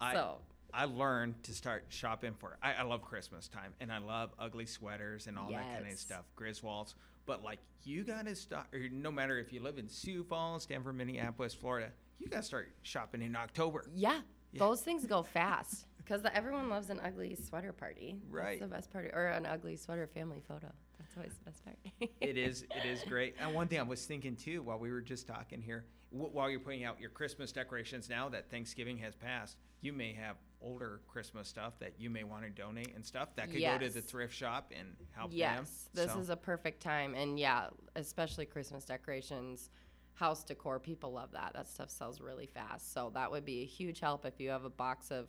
I, 0.01 0.13
so 0.13 0.39
I 0.77 0.85
learned 0.85 1.41
to 1.43 1.53
start 1.53 1.85
shopping 1.89 2.33
for. 2.37 2.57
I, 2.61 2.73
I 2.75 2.83
love 2.83 3.01
Christmas 3.01 3.47
time, 3.47 3.73
and 3.81 3.91
I 3.91 3.97
love 3.97 4.29
ugly 4.37 4.67
sweaters 4.67 5.25
and 5.25 5.37
all 5.37 5.49
that 5.49 5.73
kind 5.73 5.91
of 5.91 5.97
stuff, 5.97 6.25
Griswolds. 6.39 6.93
But 7.25 7.43
like, 7.43 7.59
you 7.83 8.03
gotta 8.03 8.35
start. 8.35 8.67
Or 8.73 8.87
no 8.91 9.11
matter 9.11 9.39
if 9.39 9.51
you 9.51 9.59
live 9.61 9.79
in 9.79 9.89
Sioux 9.89 10.23
Falls, 10.23 10.65
Denver, 10.67 10.93
Minneapolis, 10.93 11.53
Florida, 11.53 11.89
you 12.19 12.27
gotta 12.27 12.43
start 12.43 12.69
shopping 12.83 13.21
in 13.23 13.35
October. 13.35 13.85
yeah, 13.95 14.21
Yeah. 14.51 14.59
those 14.59 14.81
things 14.81 15.05
go 15.05 15.23
fast 15.23 15.85
because 15.97 16.21
everyone 16.33 16.69
loves 16.69 16.89
an 16.91 17.01
ugly 17.03 17.35
sweater 17.35 17.73
party. 17.73 18.19
Right. 18.29 18.59
That's 18.59 18.69
the 18.69 18.75
best 18.75 18.91
part, 18.93 19.11
or 19.13 19.25
an 19.27 19.45
ugly 19.47 19.75
sweater 19.77 20.05
family 20.07 20.41
photo. 20.47 20.71
That's 20.99 21.17
always 21.17 21.33
the 21.33 21.45
best 21.45 21.65
part. 21.65 21.77
it 22.21 22.37
is 22.37 22.63
it 22.75 22.85
is 22.85 23.01
great. 23.07 23.35
And 23.39 23.53
one 23.55 23.67
thing 23.67 23.79
I 23.79 23.83
was 23.83 24.05
thinking 24.05 24.35
too, 24.35 24.61
while 24.61 24.77
we 24.79 24.91
were 24.91 25.01
just 25.01 25.25
talking 25.27 25.61
here, 25.61 25.85
wh- 26.09 26.33
while 26.33 26.49
you're 26.49 26.59
putting 26.59 26.83
out 26.83 26.99
your 26.99 27.09
Christmas 27.09 27.51
decorations 27.51 28.09
now 28.09 28.29
that 28.29 28.49
Thanksgiving 28.49 28.97
has 28.99 29.15
passed, 29.15 29.57
you 29.81 29.93
may 29.93 30.13
have 30.13 30.35
older 30.61 31.01
Christmas 31.07 31.47
stuff 31.47 31.77
that 31.79 31.93
you 31.99 32.09
may 32.09 32.23
want 32.23 32.43
to 32.43 32.49
donate 32.49 32.93
and 32.95 33.05
stuff 33.05 33.29
that 33.35 33.51
could 33.51 33.61
go 33.61 33.77
to 33.77 33.89
the 33.89 34.01
thrift 34.01 34.33
shop 34.33 34.71
and 34.77 34.95
help 35.15 35.29
them. 35.29 35.37
Yes, 35.37 35.89
this 35.93 36.11
So- 36.11 36.19
is 36.19 36.29
a 36.29 36.35
perfect 36.35 36.81
time, 36.81 37.13
and 37.13 37.39
yeah, 37.39 37.69
especially 37.95 38.45
Christmas 38.45 38.85
decorations, 38.85 39.69
house 40.13 40.43
decor. 40.43 40.79
People 40.79 41.11
love 41.11 41.31
that. 41.33 41.53
That 41.53 41.67
stuff 41.67 41.91
sells 41.91 42.19
really 42.19 42.47
fast. 42.47 42.91
So 42.91 43.11
that 43.13 43.29
would 43.29 43.45
be 43.45 43.61
a 43.61 43.65
huge 43.65 43.99
help 43.99 44.25
if 44.25 44.39
you 44.39 44.49
have 44.49 44.63
a 44.65 44.69
box 44.69 45.11
of, 45.11 45.27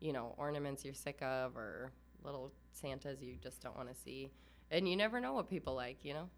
you 0.00 0.12
know, 0.12 0.34
ornaments 0.36 0.84
you're 0.84 0.94
sick 0.94 1.22
of 1.22 1.56
or 1.56 1.92
little 2.24 2.52
Santas 2.72 3.22
you 3.22 3.36
just 3.36 3.62
don't 3.62 3.76
want 3.76 3.88
to 3.88 3.94
see. 3.94 4.32
And 4.70 4.88
you 4.88 4.96
never 4.96 5.20
know 5.20 5.32
what 5.32 5.48
people 5.48 5.74
like, 5.74 5.98
you 6.04 6.14
know. 6.14 6.28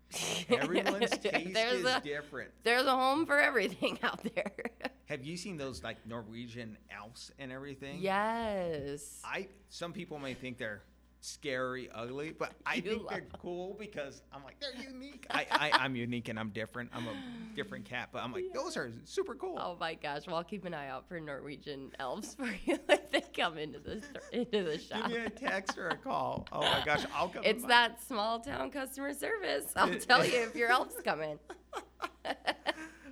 Everyone's 0.50 1.10
taste 1.18 1.54
there's 1.54 1.80
is 1.80 1.84
a 1.86 2.00
different. 2.04 2.50
there's 2.62 2.84
a 2.84 2.90
home 2.94 3.24
for 3.26 3.38
everything 3.38 3.98
out 4.02 4.20
there. 4.34 4.52
Have 5.06 5.24
you 5.24 5.36
seen 5.36 5.56
those 5.56 5.82
like 5.82 5.96
Norwegian 6.06 6.76
elves 6.94 7.32
and 7.38 7.50
everything? 7.50 8.00
yes. 8.00 9.20
I 9.24 9.48
some 9.70 9.92
people 9.92 10.18
may 10.18 10.34
think 10.34 10.58
they're 10.58 10.82
scary, 11.20 11.88
ugly, 11.94 12.33
but 12.37 12.52
I 12.64 12.76
You 12.76 12.83
think 12.83 13.09
they're 13.09 13.20
love 13.20 13.40
cool 13.40 13.76
because 13.78 14.22
I'm 14.33 14.44
like 14.44 14.57
they're 14.61 14.83
unique. 14.83 15.26
I, 15.31 15.46
I 15.50 15.70
I'm 15.72 15.96
unique 15.96 16.28
and 16.28 16.38
I'm 16.38 16.50
different. 16.50 16.90
I'm 16.94 17.07
a 17.07 17.14
different 17.57 17.85
cat, 17.85 18.11
but 18.12 18.22
I'm 18.22 18.33
like 18.33 18.52
those 18.54 18.76
are 18.76 18.92
super 19.04 19.35
cool. 19.35 19.59
Oh 19.61 19.76
my 19.78 19.94
gosh! 19.94 20.26
Well, 20.26 20.37
I'll 20.37 20.44
keep 20.44 20.64
an 20.64 20.74
eye 20.74 20.88
out 20.88 21.09
for 21.09 21.20
Norwegian 21.20 21.90
elves 21.98 22.35
for 22.38 22.48
you 22.64 22.78
if 22.88 23.11
they 23.11 23.20
come 23.37 23.59
into 23.59 23.78
the 23.78 24.02
into 24.33 24.64
the 24.64 24.78
shop. 24.78 25.09
Give 25.09 25.18
me 25.18 25.26
a 25.26 25.31
text 25.31 25.78
or 25.78 25.88
a 25.88 25.96
call. 25.96 26.46
Oh 26.52 26.61
my 26.61 26.83
gosh, 26.85 27.04
I'll 27.14 27.28
come. 27.28 27.44
It's 27.44 27.62
by. 27.62 27.68
that 27.68 28.02
small 28.02 28.40
town 28.40 28.70
customer 28.70 29.12
service. 29.14 29.72
I'll 29.76 29.94
tell 29.98 30.24
you 30.24 30.42
if 30.42 30.54
your 30.54 30.70
elf's 30.70 31.00
coming. 31.02 31.38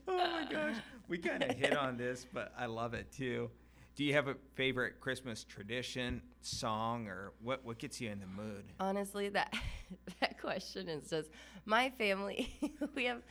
Oh 0.09 0.17
my 0.17 0.47
gosh, 0.51 0.77
we 1.09 1.19
kind 1.19 1.43
of 1.43 1.57
hit 1.57 1.77
on 1.77 1.97
this, 1.97 2.27
but 2.33 2.53
I 2.57 2.67
love 2.67 2.95
it 2.95 3.11
too. 3.11 3.51
Do 3.97 4.05
you 4.05 4.13
have 4.13 4.29
a 4.29 4.37
favorite 4.55 5.01
Christmas 5.01 5.43
tradition, 5.43 6.21
song, 6.43 7.09
or 7.09 7.33
what? 7.43 7.65
What 7.65 7.79
gets 7.79 7.99
you 8.01 8.11
in 8.11 8.21
the 8.21 8.27
mood? 8.27 8.65
Honestly, 8.79 9.31
that 9.31 9.55
that 10.21 10.39
question 10.41 10.89
is 10.89 11.09
just 11.09 11.31
my 11.65 11.89
family. 11.91 12.55
we 12.95 13.07
have 13.07 13.23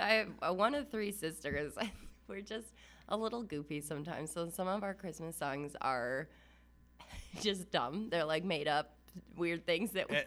I 0.00 0.24
have 0.40 0.56
one 0.56 0.74
of 0.76 0.90
three 0.90 1.10
sisters. 1.12 1.72
We're 2.28 2.40
just 2.40 2.68
a 3.08 3.16
little 3.16 3.42
goofy 3.42 3.80
sometimes. 3.80 4.30
So 4.32 4.48
some 4.48 4.68
of 4.68 4.84
our 4.84 4.94
Christmas 4.94 5.36
songs 5.36 5.74
are 5.80 6.28
just 7.40 7.70
dumb. 7.72 8.08
They're 8.08 8.24
like 8.24 8.44
made 8.44 8.68
up 8.68 8.94
weird 9.36 9.66
things 9.66 9.90
that 9.90 10.08
we 10.08 10.16
Eh, 10.18 10.22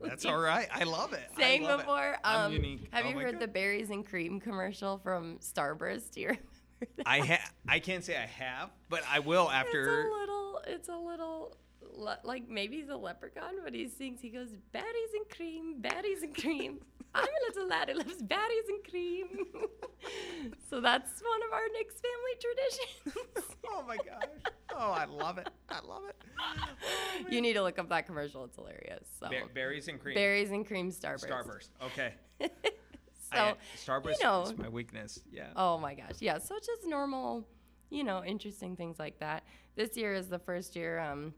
That's 0.00 0.24
all 0.26 0.38
right. 0.38 0.68
I 0.72 0.84
love 0.84 1.12
it. 1.12 1.28
I 1.36 1.40
sang 1.40 1.62
love 1.64 1.80
it. 1.80 1.86
before. 1.86 2.16
I'm 2.22 2.52
Um. 2.54 2.78
Have 2.92 3.04
Oh 3.04 3.08
you 3.08 3.18
heard 3.18 3.32
God. 3.32 3.42
the 3.42 3.48
berries 3.48 3.90
and 3.90 4.06
cream 4.06 4.38
commercial 4.38 4.96
from 4.98 5.38
Starburst? 5.38 6.12
Do 6.12 6.20
you 6.20 6.26
remember? 6.28 6.46
I 7.06 7.18
ha- 7.20 7.50
I 7.68 7.78
can't 7.78 8.04
say 8.04 8.16
I 8.16 8.26
have, 8.26 8.70
but 8.88 9.02
I 9.10 9.18
will 9.20 9.50
after. 9.50 9.80
It's 9.80 9.88
a 10.06 10.10
little. 10.20 10.62
It's 10.66 10.88
a 10.88 10.96
little. 10.96 11.56
le- 11.94 12.20
Like 12.24 12.48
maybe 12.48 12.76
he's 12.78 12.88
a 12.88 12.96
leprechaun, 12.96 13.54
but 13.64 13.74
he 13.74 13.88
sings. 13.88 14.20
He 14.20 14.28
goes, 14.30 14.48
berries 14.72 15.12
and 15.14 15.28
cream, 15.28 15.80
berries 15.80 16.22
and 16.22 16.34
cream." 16.34 16.80
I'm 17.14 17.24
a 17.24 17.48
little 17.48 17.66
lad 17.68 17.88
who 17.88 17.96
loves 17.98 18.22
berries 18.22 18.68
and 18.68 18.84
cream. 18.88 19.26
so 20.70 20.80
that's 20.80 21.20
one 21.20 21.40
of 21.48 21.52
our 21.52 21.66
Nix 21.76 21.94
family 21.94 22.36
traditions. 22.40 23.56
Oh 23.68 23.82
my 23.86 23.96
gosh. 23.96 24.52
Oh, 24.72 24.92
I 24.92 25.06
love 25.06 25.38
it. 25.38 25.48
I 25.68 25.80
love 25.84 26.02
it. 26.08 26.14
Oh, 26.38 27.24
you 27.30 27.40
need 27.40 27.54
to 27.54 27.62
look 27.62 27.80
up 27.80 27.88
that 27.88 28.06
commercial. 28.06 28.44
It's 28.44 28.54
hilarious. 28.54 29.08
So 29.18 29.28
Ber- 29.28 29.48
berries 29.52 29.88
and 29.88 29.98
cream. 30.00 30.14
berries 30.14 30.52
and 30.52 30.64
cream 30.64 30.92
Starburst. 30.92 31.26
Starburst. 31.26 31.68
Okay. 31.82 32.14
So 33.32 33.38
I, 33.38 33.54
Starburst 33.76 34.22
know- 34.22 34.42
is 34.42 34.58
my 34.58 34.68
weakness. 34.68 35.20
Yeah. 35.30 35.48
Oh 35.56 35.78
my 35.78 35.94
gosh. 35.94 36.16
Yeah. 36.20 36.38
So 36.38 36.56
just 36.56 36.86
normal, 36.86 37.46
you 37.90 38.04
know, 38.04 38.24
interesting 38.24 38.76
things 38.76 38.98
like 38.98 39.18
that. 39.20 39.44
This 39.76 39.96
year 39.96 40.14
is 40.14 40.28
the 40.28 40.38
first 40.38 40.76
year 40.76 40.98
um, 40.98 41.32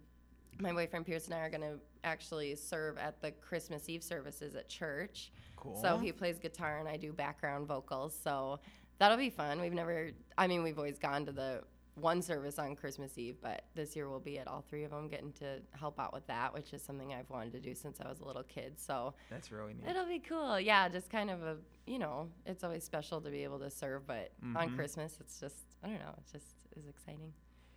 my 0.61 0.72
boyfriend 0.72 1.07
Pierce 1.07 1.26
and 1.26 1.35
I 1.35 1.40
are 1.40 1.50
going 1.50 1.62
to 1.62 1.78
actually 2.05 2.55
serve 2.55 2.98
at 2.98 3.20
the 3.20 3.31
Christmas 3.31 3.88
Eve 3.88 4.02
services 4.02 4.55
at 4.55 4.68
church. 4.68 5.33
Cool. 5.57 5.81
So 5.81 5.98
he 5.98 6.12
plays 6.12 6.38
guitar 6.38 6.78
and 6.78 6.88
I 6.88 6.96
do 6.96 7.12
background 7.12 7.66
vocals. 7.66 8.16
So 8.22 8.61
that'll 8.98 9.16
be 9.16 9.31
fun. 9.31 9.61
We've 9.61 9.72
never, 9.72 10.11
I 10.37 10.46
mean, 10.46 10.62
we've 10.62 10.78
always 10.78 10.98
gone 10.98 11.26
to 11.26 11.33
the 11.33 11.62
one 11.94 12.22
service 12.22 12.59
on 12.59 12.74
Christmas 12.74 13.18
Eve, 13.18 13.37
but 13.42 13.64
this 13.74 13.94
year 13.94 14.09
we'll 14.09 14.18
be 14.20 14.38
at 14.38 14.48
all 14.48 14.62
three 14.68 14.85
of 14.85 14.90
them, 14.90 15.09
getting 15.09 15.33
to 15.35 15.59
help 15.72 16.00
out 16.00 16.12
with 16.14 16.26
that, 16.26 16.55
which 16.55 16.72
is 16.72 16.83
something 16.83 17.12
I've 17.12 17.28
wanted 17.28 17.52
to 17.52 17.61
do 17.61 17.74
since 17.74 18.00
I 18.00 18.09
was 18.09 18.20
a 18.20 18.24
little 18.24 18.42
kid. 18.44 18.81
So 18.81 19.14
That's 19.31 19.52
really 19.52 19.74
neat. 19.74 19.87
it'll 19.88 20.07
be 20.07 20.18
cool. 20.20 20.59
Yeah, 20.59 20.88
just 20.88 21.11
kind 21.11 21.31
of 21.31 21.42
a, 21.42 21.57
you 21.87 21.98
know, 21.98 22.31
it's 22.46 22.64
always 22.64 22.83
special 22.83 23.20
to 23.20 23.31
be 23.31 23.44
able 23.44 23.59
to 23.59 23.70
serve, 23.70 24.07
but 24.07 24.33
on 24.57 24.70
Mhm. 24.70 24.76
Christmas, 24.76 25.18
it's 25.20 25.38
just, 25.38 25.57
I 25.83 25.88
don't 25.88 25.98
know, 25.98 26.14
it's 26.18 26.33
just 26.33 26.46
is 26.76 26.87
exciting. 26.88 27.35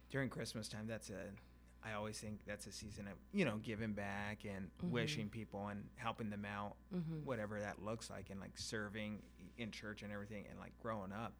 During 0.09 0.29
Christmas 0.29 0.69
time, 0.69 0.87
that's 0.87 1.09
a. 1.09 1.31
I 1.83 1.93
always 1.93 2.19
think 2.19 2.39
that's 2.47 2.65
a 2.65 2.71
season 2.71 3.07
of 3.07 3.13
you 3.31 3.45
know 3.45 3.57
giving 3.57 3.93
back 3.93 4.43
and 4.45 4.71
wishing 4.81 5.29
people 5.29 5.67
and 5.67 5.87
helping 5.97 6.29
them 6.31 6.43
out, 6.45 6.77
Mhm. 6.93 7.23
whatever 7.25 7.59
that 7.59 7.83
looks 7.83 8.09
like, 8.09 8.29
and 8.31 8.39
like 8.39 8.57
serving 8.57 9.21
in 9.57 9.71
church 9.71 10.01
and 10.01 10.11
everything, 10.11 10.47
and 10.49 10.57
like 10.59 10.75
growing 10.79 11.11
up. 11.11 11.33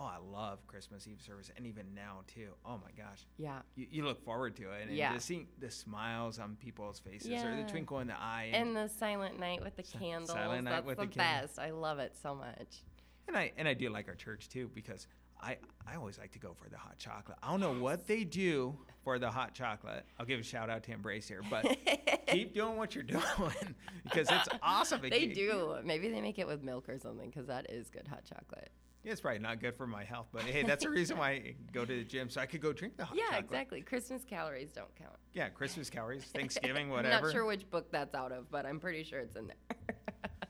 Oh, 0.00 0.04
I 0.04 0.18
love 0.18 0.64
Christmas 0.68 1.08
Eve 1.08 1.20
service, 1.20 1.50
and 1.56 1.66
even 1.66 1.86
now 1.94 2.18
too. 2.32 2.50
Oh 2.64 2.78
my 2.78 2.90
gosh, 2.96 3.26
Yeah. 3.36 3.58
you, 3.74 3.86
you 3.90 4.04
look 4.04 4.24
forward 4.24 4.54
to 4.56 4.70
it, 4.70 4.86
and 4.88 4.96
Yeah. 4.96 5.12
just 5.14 5.26
seeing 5.26 5.48
the 5.58 5.70
smiles 5.70 6.38
on 6.38 6.56
people's 6.56 7.00
faces 7.00 7.42
or 7.42 7.56
the 7.56 7.64
twinkle 7.64 7.98
in 7.98 8.06
the 8.06 8.18
eye, 8.18 8.50
And 8.52 8.76
the 8.76 8.88
silent 8.88 9.40
night 9.40 9.62
with 9.62 9.74
the 9.76 9.82
Si- 9.82 9.98
candles. 9.98 10.30
Silent 10.30 10.64
Night 10.64 10.70
that's 10.70 10.86
with 10.86 10.98
the, 10.98 11.06
the 11.06 11.16
best. 11.16 11.58
I 11.58 11.70
love 11.70 11.98
it 11.98 12.16
so 12.22 12.34
much. 12.34 12.82
And 13.26 13.36
I 13.36 13.52
and 13.58 13.66
I 13.66 13.74
do 13.74 13.90
like 13.90 14.08
our 14.08 14.14
church 14.14 14.48
too 14.48 14.70
because 14.74 15.06
I 15.40 15.58
I 15.86 15.96
always 15.96 16.16
like 16.18 16.30
to 16.32 16.38
go 16.38 16.54
for 16.54 16.68
the 16.68 16.78
hot 16.78 16.96
chocolate. 16.98 17.36
I 17.42 17.50
don't 17.50 17.60
know 17.60 17.74
what 17.78 18.06
they 18.06 18.22
do 18.24 18.78
for 19.02 19.18
the 19.18 19.30
hot 19.30 19.52
chocolate. 19.52 20.04
I'll 20.18 20.26
give 20.26 20.40
a 20.40 20.44
shout 20.44 20.70
out 20.70 20.82
to 20.84 20.92
Embrace 20.92 21.26
here, 21.28 21.42
but 21.50 21.64
keep 22.28 22.54
doing 22.54 22.76
what 22.76 22.94
you're 22.94 23.04
doing 23.04 23.74
because 24.04 24.28
it's 24.30 24.48
awesome. 24.62 25.00
They 25.02 25.26
do. 25.26 25.76
Maybe 25.84 26.08
they 26.08 26.20
make 26.20 26.38
it 26.38 26.46
with 26.46 26.62
milk 26.62 26.88
or 26.88 26.98
something 26.98 27.28
because 27.30 27.48
that 27.48 27.70
is 27.70 27.90
good 27.90 28.06
hot 28.08 28.24
chocolate. 28.24 28.70
It's 29.10 29.20
probably 29.22 29.38
not 29.38 29.60
good 29.60 29.74
for 29.74 29.86
my 29.86 30.04
health, 30.04 30.26
but 30.32 30.42
hey, 30.42 30.62
that's 30.64 30.84
the 30.84 30.90
reason 30.90 31.16
why 31.18 31.30
I 31.30 31.54
go 31.72 31.84
to 31.84 31.96
the 31.98 32.04
gym 32.04 32.28
so 32.28 32.40
I 32.40 32.46
could 32.46 32.60
go 32.60 32.72
drink 32.72 32.96
the 32.96 33.04
hot 33.04 33.16
chocolate. 33.16 33.24
yeah, 33.30 33.36
chocolate. 33.38 33.44
exactly. 33.44 33.80
Christmas 33.82 34.22
calories 34.24 34.70
don't 34.72 34.94
count. 34.96 35.16
Yeah, 35.32 35.48
Christmas 35.48 35.88
calories, 35.88 36.24
Thanksgiving, 36.34 36.86
I'm 36.86 36.90
whatever. 36.92 37.26
not 37.26 37.32
sure 37.32 37.44
which 37.46 37.68
book 37.70 37.90
that's 37.90 38.14
out 38.14 38.32
of, 38.32 38.50
but 38.50 38.66
I'm 38.66 38.78
pretty 38.80 39.02
sure 39.04 39.20
it's 39.20 39.36
in 39.36 39.46
there. 39.46 39.56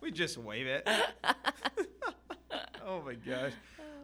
We 0.00 0.12
just 0.12 0.38
wave 0.38 0.66
it. 0.68 0.88
oh 2.86 3.02
my 3.04 3.14
gosh. 3.14 3.52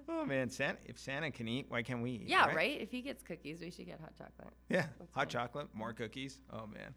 Oh 0.08 0.24
man, 0.24 0.50
Santa, 0.50 0.78
if 0.84 0.98
Santa 0.98 1.30
can 1.30 1.46
eat, 1.48 1.66
why 1.68 1.82
can't 1.82 2.02
we 2.02 2.10
eat? 2.10 2.22
yeah, 2.26 2.52
right? 2.52 2.78
If 2.80 2.90
he 2.90 3.00
gets 3.00 3.22
cookies, 3.22 3.60
we 3.60 3.70
should 3.70 3.86
get 3.86 4.00
hot 4.00 4.12
chocolate. 4.18 4.52
Yeah, 4.68 4.86
That's 4.98 5.14
hot 5.14 5.28
chocolate, 5.28 5.68
more 5.72 5.92
cookies. 5.92 6.40
Oh 6.52 6.66
man, 6.66 6.94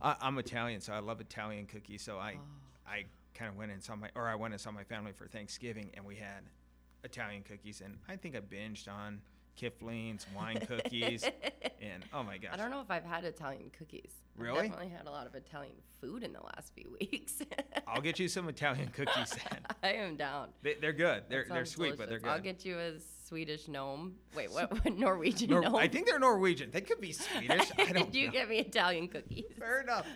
I, 0.00 0.16
I'm 0.20 0.38
Italian, 0.38 0.80
so 0.80 0.92
I 0.92 0.98
love 1.00 1.20
Italian 1.20 1.66
cookies. 1.66 2.02
So 2.02 2.18
I, 2.18 2.36
Oh. 2.38 2.90
I 2.90 3.04
kind 3.34 3.48
of 3.50 3.56
went 3.56 3.70
and 3.72 3.82
saw 3.82 3.94
my, 3.94 4.08
or 4.16 4.26
I 4.26 4.34
went 4.34 4.52
and 4.54 4.60
saw 4.60 4.70
my 4.72 4.84
family 4.84 5.12
for 5.12 5.28
Thanksgiving, 5.28 5.90
and 5.94 6.04
we 6.04 6.16
had 6.16 6.40
Italian 7.04 7.42
cookies, 7.42 7.80
and 7.80 7.96
I 8.08 8.16
think 8.16 8.36
I 8.36 8.40
binged 8.40 8.88
on 8.88 9.20
Kipling's 9.56 10.26
wine 10.34 10.60
cookies, 10.66 11.24
and 11.80 12.04
oh 12.14 12.22
my 12.22 12.38
gosh, 12.38 12.52
I 12.52 12.56
don't 12.56 12.70
know 12.70 12.80
if 12.80 12.90
I've 12.90 13.04
had 13.04 13.24
Italian 13.24 13.70
cookies. 13.76 14.12
Really? 14.36 14.58
I've 14.58 14.64
definitely 14.70 14.96
had 14.96 15.06
a 15.06 15.10
lot 15.10 15.26
of 15.26 15.34
Italian 15.34 15.74
food 16.00 16.22
in 16.22 16.32
the 16.32 16.40
last 16.40 16.72
few 16.74 16.96
weeks. 17.00 17.42
I'll 17.86 18.00
get 18.00 18.18
you 18.18 18.28
some 18.28 18.48
Italian 18.48 18.88
cookies. 18.88 19.30
Then. 19.30 19.60
I 19.82 19.92
am 19.92 20.16
down. 20.16 20.48
They, 20.62 20.74
they're 20.80 20.92
good. 20.94 21.24
They're 21.28 21.44
they're 21.48 21.66
sweet, 21.66 21.98
but 21.98 22.08
they're 22.08 22.20
good. 22.20 22.30
I'll 22.30 22.40
get 22.40 22.64
you 22.64 22.78
a 22.78 22.92
Swedish 23.26 23.68
gnome. 23.68 24.14
Wait, 24.34 24.50
what? 24.50 24.72
what 24.72 24.96
Norwegian 24.96 25.50
Nor- 25.50 25.62
gnome? 25.62 25.76
I 25.76 25.88
think 25.88 26.06
they're 26.06 26.18
Norwegian. 26.18 26.70
They 26.70 26.80
could 26.80 27.00
be 27.00 27.12
Swedish. 27.12 27.70
I 27.78 27.92
don't 27.92 28.14
you 28.14 28.26
know. 28.26 28.32
get 28.32 28.48
me 28.48 28.58
Italian 28.58 29.08
cookies. 29.08 29.44
Fair 29.58 29.82
enough. 29.82 30.06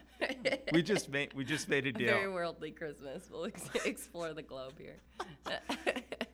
We 0.73 0.83
just 0.83 1.11
made 1.11 1.35
we 1.35 1.45
just 1.45 1.69
made 1.69 1.87
a 1.87 1.93
deal. 1.93 2.09
Very 2.09 2.29
worldly 2.33 2.71
Christmas. 2.71 3.29
We'll 3.31 3.47
ex- 3.47 3.69
explore 3.85 4.33
the 4.33 4.43
globe 4.43 4.75
here. 4.79 5.01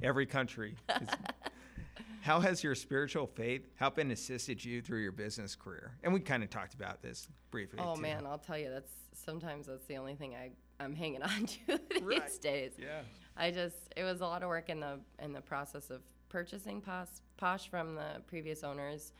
Every 0.02 0.26
country. 0.26 0.76
How 2.22 2.40
has 2.40 2.62
your 2.62 2.74
spiritual 2.74 3.26
faith 3.26 3.62
helped 3.76 3.98
and 3.98 4.12
assisted 4.12 4.62
you 4.64 4.82
through 4.82 5.00
your 5.00 5.12
business 5.12 5.54
career? 5.56 5.92
And 6.02 6.12
we 6.12 6.20
kind 6.20 6.42
of 6.42 6.50
talked 6.50 6.74
about 6.74 7.02
this 7.02 7.28
briefly. 7.50 7.80
oh 7.82 7.96
too. 7.96 8.02
man, 8.02 8.26
I'll 8.26 8.38
tell 8.38 8.58
you, 8.58 8.68
that's 8.70 8.92
sometimes 9.14 9.66
that's 9.66 9.86
the 9.86 9.96
only 9.96 10.14
thing 10.14 10.34
I 10.34 10.50
I'm 10.82 10.94
hanging 10.94 11.22
on 11.22 11.46
to 11.68 11.80
these 11.90 12.02
Right. 12.02 12.40
days. 12.40 12.72
Yeah. 12.78 13.00
I 13.36 13.50
just 13.50 13.76
it 13.96 14.04
was 14.04 14.20
a 14.20 14.26
lot 14.26 14.42
of 14.42 14.48
work 14.48 14.68
in 14.68 14.80
the 14.80 15.00
in 15.22 15.32
the 15.32 15.40
process 15.40 15.90
of 15.90 16.02
purchasing 16.28 16.80
Posh, 16.80 17.08
Posh 17.36 17.68
from 17.68 17.94
the 17.94 18.20
previous 18.26 18.62
owners 18.64 19.12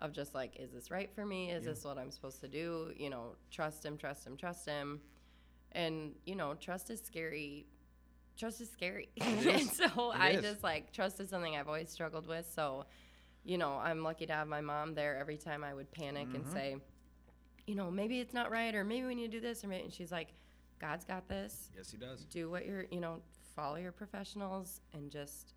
of 0.00 0.12
just 0.12 0.34
like 0.34 0.56
is 0.58 0.72
this 0.72 0.90
right 0.90 1.10
for 1.14 1.24
me? 1.24 1.50
Is 1.52 1.64
Yeah. 1.64 1.70
this 1.72 1.84
what 1.84 1.98
I'm 1.98 2.10
supposed 2.10 2.40
to 2.40 2.48
do? 2.48 2.92
You 2.96 3.10
know, 3.10 3.36
trust 3.50 3.84
him, 3.84 3.96
trust 3.96 4.26
him, 4.26 4.36
trust 4.36 4.66
him. 4.68 5.00
And 5.72 6.14
you 6.26 6.34
know, 6.34 6.54
trust 6.54 6.90
is 6.90 7.00
scary. 7.00 7.66
Trust 8.40 8.60
is 8.60 8.70
scary. 8.70 9.08
And 9.20 9.46
is. 9.46 9.70
so 9.76 9.84
It 10.12 10.20
I 10.20 10.30
is. 10.30 10.42
just 10.42 10.62
like 10.64 10.92
trust 10.92 11.20
is 11.20 11.28
something 11.30 11.54
I've 11.56 11.68
always 11.68 11.90
struggled 11.90 12.26
with. 12.26 12.50
So, 12.52 12.86
you 13.44 13.58
know, 13.58 13.74
I'm 13.74 14.02
lucky 14.02 14.26
to 14.26 14.32
have 14.32 14.48
my 14.48 14.60
mom 14.62 14.94
there 14.94 15.16
every 15.18 15.36
time 15.36 15.62
I 15.62 15.72
would 15.74 15.90
panic 15.92 16.34
and 16.34 16.44
Mhm. 16.46 16.52
say, 16.52 16.76
you 17.66 17.74
know, 17.74 17.90
maybe 17.90 18.18
it's 18.20 18.34
not 18.34 18.50
right 18.50 18.74
or 18.74 18.82
maybe 18.82 19.06
we 19.06 19.14
need 19.14 19.30
to 19.30 19.38
do 19.38 19.40
this 19.40 19.62
or 19.62 19.68
maybe 19.68 19.84
and 19.84 19.92
she's 19.92 20.10
like, 20.10 20.32
God's 20.80 21.04
got 21.04 21.28
this 21.28 21.70
Yes, 21.76 21.90
he 21.90 21.98
does. 21.98 22.24
do 22.24 22.50
what 22.50 22.64
you're 22.66 22.86
you 22.90 23.00
know 23.00 23.20
follow 23.54 23.76
your 23.76 23.92
professionals 23.92 24.80
and 24.94 25.10
just 25.10 25.52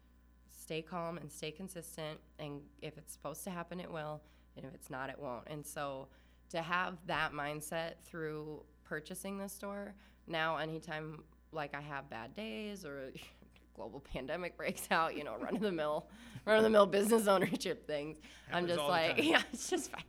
stay 0.52 0.82
calm 0.82 1.18
and 1.18 1.32
stay 1.32 1.50
consistent 1.52 2.20
and 2.40 2.62
if 2.82 2.98
it's 2.98 3.14
supposed 3.14 3.44
to 3.46 3.50
happen 3.50 3.80
it 3.80 3.90
will 3.90 4.22
and 4.58 4.66
if 4.66 4.74
it's 4.74 4.90
not 4.90 5.10
it 5.10 5.18
won't 5.18 5.48
and 5.48 5.66
so 5.66 6.10
to 6.50 6.62
have 6.62 6.98
that 7.08 7.32
mindset 7.32 7.94
through 8.04 8.64
purchasing 8.84 9.38
the 9.38 9.48
store 9.48 9.96
now 10.28 10.58
anytime 10.58 11.24
like 11.54 11.74
i 11.76 11.82
have 11.82 12.10
bad 12.10 12.36
days 12.36 12.86
or 12.86 13.12
global 13.76 14.00
pandemic 14.00 14.56
breaks 14.58 14.88
out 14.92 15.16
you 15.18 15.24
know 15.24 15.36
run 15.38 15.56
of 15.56 15.62
the 15.62 15.72
mill 15.72 16.08
run 16.46 16.58
of 16.58 16.64
the 16.64 16.70
mill 16.70 16.86
business 16.86 17.28
ownership 17.36 17.88
things 17.88 18.18
i'm 18.52 18.68
just 18.68 18.80
like 18.82 19.18
yeah 19.24 19.42
it's 19.52 19.70
just 19.70 19.92
fine 19.92 20.04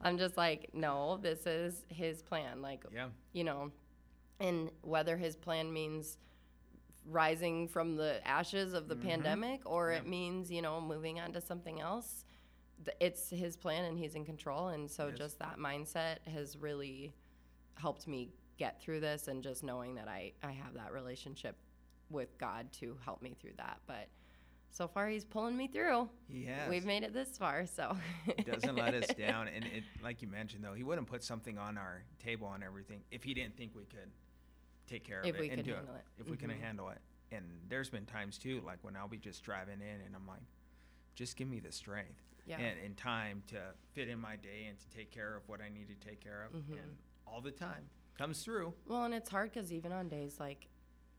i'm 0.00 0.18
just 0.18 0.36
like 0.36 0.68
no 0.72 1.16
this 1.22 1.46
is 1.46 1.84
his 1.88 2.22
plan 2.22 2.60
like 2.62 2.84
Yeah. 2.92 3.08
you 3.32 3.44
know, 3.44 3.70
and 4.40 4.70
whether 4.82 5.16
his 5.16 5.34
plan 5.36 5.72
means 5.72 6.16
rising 7.04 7.68
from 7.68 7.96
the 7.96 8.26
ashes 8.26 8.74
of 8.74 8.88
the 8.88 8.94
Mhm. 8.96 9.02
pandemic 9.02 9.60
or 9.64 9.90
Yeah. 9.92 9.98
it 9.98 10.06
means, 10.06 10.50
you 10.50 10.60
know, 10.62 10.80
moving 10.80 11.18
on 11.20 11.32
to 11.32 11.40
something 11.40 11.80
else, 11.80 12.24
th- 12.84 12.96
it's 13.00 13.30
his 13.30 13.56
plan 13.56 13.84
and 13.84 13.98
he's 13.98 14.14
in 14.14 14.24
control. 14.24 14.68
And 14.68 14.90
so 14.90 15.08
is. 15.08 15.18
just 15.18 15.38
that 15.38 15.56
mindset 15.58 16.18
has 16.28 16.56
really 16.58 17.14
helped 17.76 18.06
me 18.06 18.30
get 18.58 18.80
through 18.82 19.00
this 19.00 19.28
and 19.28 19.42
just 19.42 19.62
knowing 19.62 19.94
that 19.94 20.08
I, 20.08 20.32
I 20.42 20.52
have 20.52 20.74
that 20.74 20.92
relationship 20.92 21.56
with 22.10 22.36
God 22.38 22.70
to 22.80 22.96
help 23.04 23.22
me 23.22 23.34
through 23.40 23.52
that. 23.56 23.78
But 23.86 24.08
so 24.70 24.86
far, 24.88 25.08
he's 25.08 25.24
pulling 25.24 25.56
me 25.56 25.68
through. 25.68 26.08
Yeah. 26.28 26.68
We've 26.68 26.84
made 26.84 27.02
it 27.02 27.12
this 27.14 27.38
far, 27.38 27.66
so. 27.66 27.96
He 28.36 28.42
doesn't 28.42 28.76
let 28.76 28.94
us 28.94 29.06
down. 29.18 29.48
And 29.48 29.64
it, 29.64 29.84
like 30.02 30.20
you 30.20 30.28
mentioned, 30.28 30.62
though, 30.64 30.74
he 30.74 30.82
wouldn't 30.82 31.06
put 31.06 31.22
something 31.22 31.56
on 31.56 31.78
our 31.78 32.02
table 32.22 32.50
and 32.52 32.62
everything 32.62 33.00
if 33.10 33.22
he 33.24 33.32
didn't 33.32 33.56
think 33.56 33.72
we 33.74 33.84
could 33.84 34.10
take 34.86 35.04
care 35.04 35.20
of 35.20 35.26
If 35.26 35.36
it 35.36 35.40
we 35.40 35.50
and 35.50 35.64
do 35.64 35.72
handle 35.74 35.94
it. 35.94 35.98
it. 36.18 36.22
If 36.22 36.30
we 36.30 36.36
couldn't 36.36 36.56
Mhm. 36.58 36.62
handle 36.62 36.88
it. 36.90 36.98
And 37.30 37.44
there's 37.68 37.90
been 37.90 38.06
times 38.06 38.38
too, 38.38 38.62
like 38.64 38.78
when 38.82 38.96
I'll 38.96 39.06
be 39.08 39.18
just 39.18 39.42
driving 39.44 39.80
in 39.82 40.00
and 40.06 40.16
I'm 40.16 40.26
like, 40.26 40.40
just 41.14 41.36
give 41.36 41.46
me 41.48 41.60
the 41.60 41.70
strength 41.72 42.22
Yeah. 42.46 42.58
and, 42.58 42.78
and 42.82 42.96
time 42.96 43.42
to 43.48 43.60
fit 43.92 44.08
in 44.08 44.18
my 44.18 44.36
day 44.36 44.64
and 44.68 44.78
to 44.78 44.88
take 44.88 45.10
care 45.10 45.36
of 45.36 45.46
what 45.46 45.60
I 45.60 45.68
need 45.68 45.88
to 45.88 46.06
take 46.08 46.20
care 46.20 46.44
of. 46.46 46.52
Mhm. 46.58 46.72
And 46.72 46.96
all 47.26 47.42
the 47.42 47.50
time 47.50 47.90
comes 48.18 48.42
through. 48.42 48.74
Well, 48.86 49.04
and 49.04 49.14
it's 49.14 49.30
hard 49.30 49.52
because 49.52 49.72
even 49.72 49.92
on 49.92 50.08
days 50.08 50.36
like, 50.40 50.68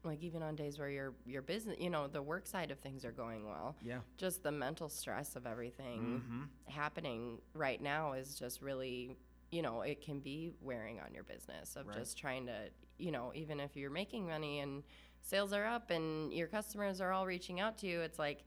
like 0.04 0.22
even 0.24 0.42
on 0.44 0.56
days 0.56 0.78
where 0.80 0.90
your 0.90 1.14
your 1.26 1.42
business, 1.42 1.78
you 1.80 1.90
know, 1.90 2.08
the 2.08 2.22
work 2.22 2.46
side 2.48 2.72
of 2.72 2.80
things 2.80 3.04
are 3.06 3.12
going 3.12 3.46
well, 3.48 3.76
Yeah. 3.84 4.00
just 4.18 4.44
the 4.44 4.52
mental 4.52 4.90
stress 4.90 5.36
of 5.36 5.46
everything 5.46 6.24
hmm 6.28 6.44
happening 6.68 7.40
right 7.56 7.82
now 7.82 8.14
is 8.14 8.36
just 8.36 8.62
really, 8.62 9.18
you 9.52 9.62
know, 9.64 9.82
it 9.82 10.02
can 10.02 10.20
be 10.20 10.52
wearing 10.62 11.00
on 11.00 11.14
your 11.14 11.24
business 11.24 11.76
of 11.76 11.88
Right. 11.88 11.98
just 11.98 12.18
trying 12.18 12.46
to, 12.46 12.70
you 13.00 13.12
know, 13.12 13.32
even 13.34 13.60
if 13.60 13.76
you're 13.76 13.90
making 13.90 14.28
money 14.28 14.60
and 14.60 14.84
sales 15.22 15.52
are 15.52 15.66
up 15.66 15.90
and 15.90 16.32
your 16.32 16.48
customers 16.48 17.02
are 17.02 17.12
all 17.12 17.26
reaching 17.26 17.60
out 17.60 17.78
to 17.80 17.88
you, 17.88 18.02
it's 18.02 18.20
like 18.20 18.44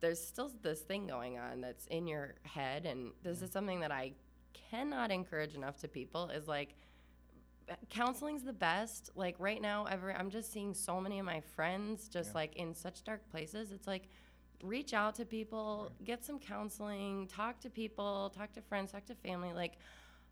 there's 0.00 0.18
still 0.24 0.50
this 0.62 0.80
thing 0.80 1.06
going 1.06 1.38
on 1.38 1.60
that's 1.60 1.86
in 1.86 2.06
your 2.06 2.34
head 2.44 2.86
and 2.86 3.12
this 3.22 3.42
is 3.42 3.50
something 3.52 3.80
that 3.80 3.92
I 3.92 4.12
cannot 4.70 5.10
encourage 5.10 5.54
enough 5.54 5.78
to 5.80 5.88
people 5.88 6.30
is 6.30 6.48
like 6.48 6.74
counseling's 7.88 8.42
the 8.42 8.52
best. 8.52 9.10
Like 9.14 9.36
right 9.38 9.60
now, 9.60 9.84
ever 9.86 10.12
I'm 10.12 10.30
just 10.30 10.52
seeing 10.52 10.74
so 10.74 11.00
many 11.00 11.18
of 11.18 11.26
my 11.26 11.40
friends 11.40 12.08
just 12.08 12.30
Yeah. 12.30 12.34
like 12.34 12.56
in 12.56 12.74
such 12.74 13.04
dark 13.04 13.28
places. 13.30 13.72
It's 13.72 13.86
like 13.86 14.08
reach 14.62 14.92
out 14.92 15.14
to 15.16 15.24
people, 15.24 15.90
get 16.04 16.24
some 16.24 16.38
counseling, 16.38 17.26
talk 17.28 17.60
to 17.60 17.70
people, 17.70 18.30
talk 18.36 18.52
to 18.52 18.60
friends, 18.62 18.92
talk 18.92 19.06
to 19.06 19.14
family. 19.14 19.52
Like 19.52 19.78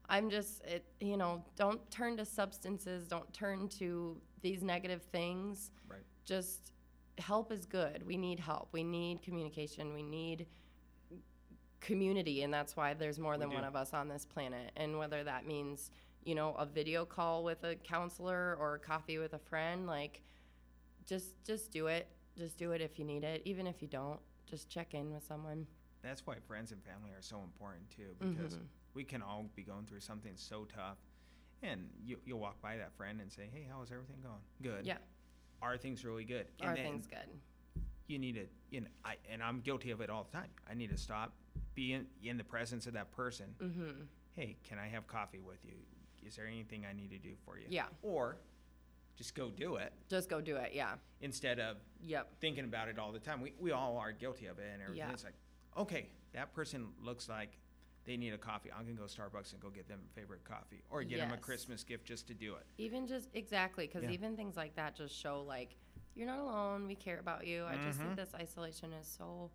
I'm 0.09 0.31
just 0.31 0.62
it 0.64 0.85
you 1.01 1.16
know, 1.16 1.44
don't 1.57 1.88
turn 1.90 2.16
to 2.18 2.24
substances, 2.24 3.09
don't 3.09 3.33
turn 3.33 3.68
to 3.81 4.20
these 4.42 4.62
negative 4.62 5.03
things. 5.03 5.70
Right. 5.88 6.01
Just 6.24 6.72
help 7.18 7.51
is 7.51 7.66
good. 7.66 8.07
We 8.07 8.16
need 8.16 8.38
help. 8.38 8.68
We 8.72 8.85
need 8.85 9.22
communication. 9.22 9.92
We 9.94 10.03
need 10.03 10.46
community 11.81 12.42
and 12.42 12.53
that's 12.53 12.77
why 12.77 12.92
there's 12.92 13.18
more 13.18 13.35
We 13.35 13.38
than 13.38 13.51
do. 13.51 13.55
one 13.55 13.64
of 13.64 13.77
us 13.77 13.94
on 13.94 14.09
this 14.09 14.24
planet 14.24 14.72
and 14.77 14.98
whether 14.98 15.22
that 15.24 15.46
means 15.46 15.90
you 16.24 16.35
know 16.35 16.54
a 16.59 16.66
video 16.66 17.04
call 17.04 17.44
with 17.44 17.62
a 17.64 17.74
counselor 17.76 18.57
or 18.59 18.78
coffee 18.78 19.18
with 19.18 19.33
a 19.35 19.38
friend 19.38 19.87
like 19.87 20.22
just 21.07 21.42
just 21.44 21.70
do 21.70 21.87
it 21.87 22.09
just 22.37 22.59
do 22.59 22.72
it 22.72 22.81
if 22.81 22.98
you 22.98 23.04
need 23.04 23.24
it 23.24 23.42
even 23.44 23.66
if 23.66 23.81
you 23.83 23.88
don't 23.88 24.20
just 24.46 24.68
check 24.68 24.94
in 24.94 25.12
with 25.12 25.24
someone 25.24 25.66
That's 26.02 26.26
why 26.26 26.37
friends 26.46 26.72
and 26.72 26.83
family 26.85 27.11
are 27.11 27.20
so 27.22 27.40
important 27.42 27.90
too, 27.90 28.14
because 28.20 28.54
Mhm. 28.54 28.66
we 28.94 29.04
can 29.04 29.20
all 29.22 29.44
be 29.57 29.62
going 29.62 29.85
through 29.87 30.00
something 30.00 30.37
so 30.37 30.64
tough, 30.64 30.96
and 31.62 31.90
you 32.04 32.18
you'll 32.24 32.38
walk 32.40 32.61
by 32.62 32.76
that 32.76 32.92
friend 32.94 33.20
and 33.20 33.31
say, 33.33 33.48
"Hey, 33.52 33.64
how 33.70 33.83
is 33.83 33.90
everything 33.90 34.20
going? 34.22 34.40
Good. 34.62 34.87
yeah 34.87 34.98
Are 35.61 35.76
things 35.76 36.04
really 36.04 36.24
good?" 36.24 36.46
And 36.61 36.76
then 36.76 36.85
thing's 36.85 37.07
good 37.07 37.28
you 38.07 38.18
need 38.18 38.37
to, 38.37 38.46
you 38.70 38.81
know, 38.83 38.88
I 39.04 39.16
and 39.28 39.42
I'm 39.42 39.61
guilty 39.61 39.90
of 39.90 40.00
it 40.00 40.09
all 40.09 40.24
the 40.24 40.31
time. 40.33 40.50
I 40.70 40.74
need 40.74 40.88
to 40.90 40.96
stop, 40.96 41.33
be 41.74 41.92
in, 41.92 42.07
in 42.22 42.38
the 42.38 42.44
presence 42.44 42.87
of 42.87 42.94
that 42.94 43.11
person. 43.11 43.54
mm-hmm 43.59 44.04
Hey, 44.35 44.57
can 44.62 44.78
I 44.78 44.87
have 44.88 45.07
coffee 45.09 45.40
with 45.40 45.62
you? 45.64 45.74
Is 46.26 46.37
there 46.37 46.46
anything 46.46 46.85
I 46.88 46.92
need 46.92 47.11
to 47.11 47.18
do 47.18 47.35
for 47.44 47.59
you? 47.59 47.66
Yeah. 47.68 47.87
Or 48.02 48.37
just 49.16 49.35
go 49.35 49.50
do 49.50 49.74
it 49.74 49.92
just 50.09 50.28
go 50.28 50.40
do 50.40 50.54
it 50.54 50.70
yeah 50.72 50.92
instead 51.22 51.59
of 51.59 51.76
yep 52.04 52.28
thinking 52.40 52.62
about 52.64 52.87
it 52.88 52.98
all 52.98 53.11
the 53.11 53.18
time. 53.18 53.40
We, 53.40 53.52
we 53.59 53.72
all 53.72 53.96
are 53.96 54.12
guilty 54.12 54.46
of 54.46 54.59
it 54.59 54.66
and 54.72 54.81
everything. 54.83 55.07
Yeah. 55.09 55.12
It's 55.12 55.24
like, 55.24 55.35
okay, 55.76 56.09
that 56.35 56.54
person 56.54 56.87
looks 57.02 57.28
like 57.28 57.59
they 58.04 58.16
need 58.16 58.33
a 58.33 58.38
coffee. 58.38 58.70
I'm 58.72 58.85
gonna 58.85 58.96
go 58.96 59.04
Starbucks 59.04 59.52
and 59.52 59.61
go 59.61 59.70
get 59.70 59.88
them 59.88 59.98
a 60.09 60.14
favorite 60.18 60.44
coffee, 60.44 60.83
or 60.88 61.02
get 61.02 61.18
them 61.18 61.31
a 61.31 61.35
Yes. 61.35 61.42
Christmas 61.42 61.83
gift 61.85 62.04
just 62.07 62.28
to 62.28 62.35
do 62.35 62.54
it. 62.54 62.64
even 62.78 63.07
just 63.09 63.28
exactly 63.35 63.87
because 63.88 64.04
Yeah. 64.04 64.11
even 64.11 64.37
things 64.37 64.57
like 64.57 64.76
that 64.76 64.94
just 64.94 65.14
show 65.16 65.42
like 65.42 65.74
you're 66.14 66.26
not 66.26 66.38
alone 66.38 66.87
we 66.87 66.94
care 66.96 67.18
about 67.20 67.46
you 67.46 67.64
i 67.64 67.76
just 67.76 67.98
think 67.98 68.11
mm-hmm. 68.11 68.14
this 68.16 68.35
isolation 68.35 68.92
is 68.92 69.07
so 69.07 69.50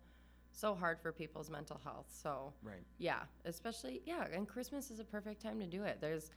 so 0.52 0.74
hard 0.74 0.98
for 1.00 1.12
people's 1.12 1.50
mental 1.50 1.78
health 1.84 2.06
so 2.10 2.52
Right. 2.62 2.84
yeah 2.98 3.20
especially 3.44 4.00
yeah 4.06 4.26
and 4.32 4.48
christmas 4.48 4.90
is 4.90 4.98
a 4.98 5.04
perfect 5.04 5.42
time 5.42 5.58
to 5.60 5.66
do 5.66 5.82
it 5.82 5.98
there's 6.00 6.30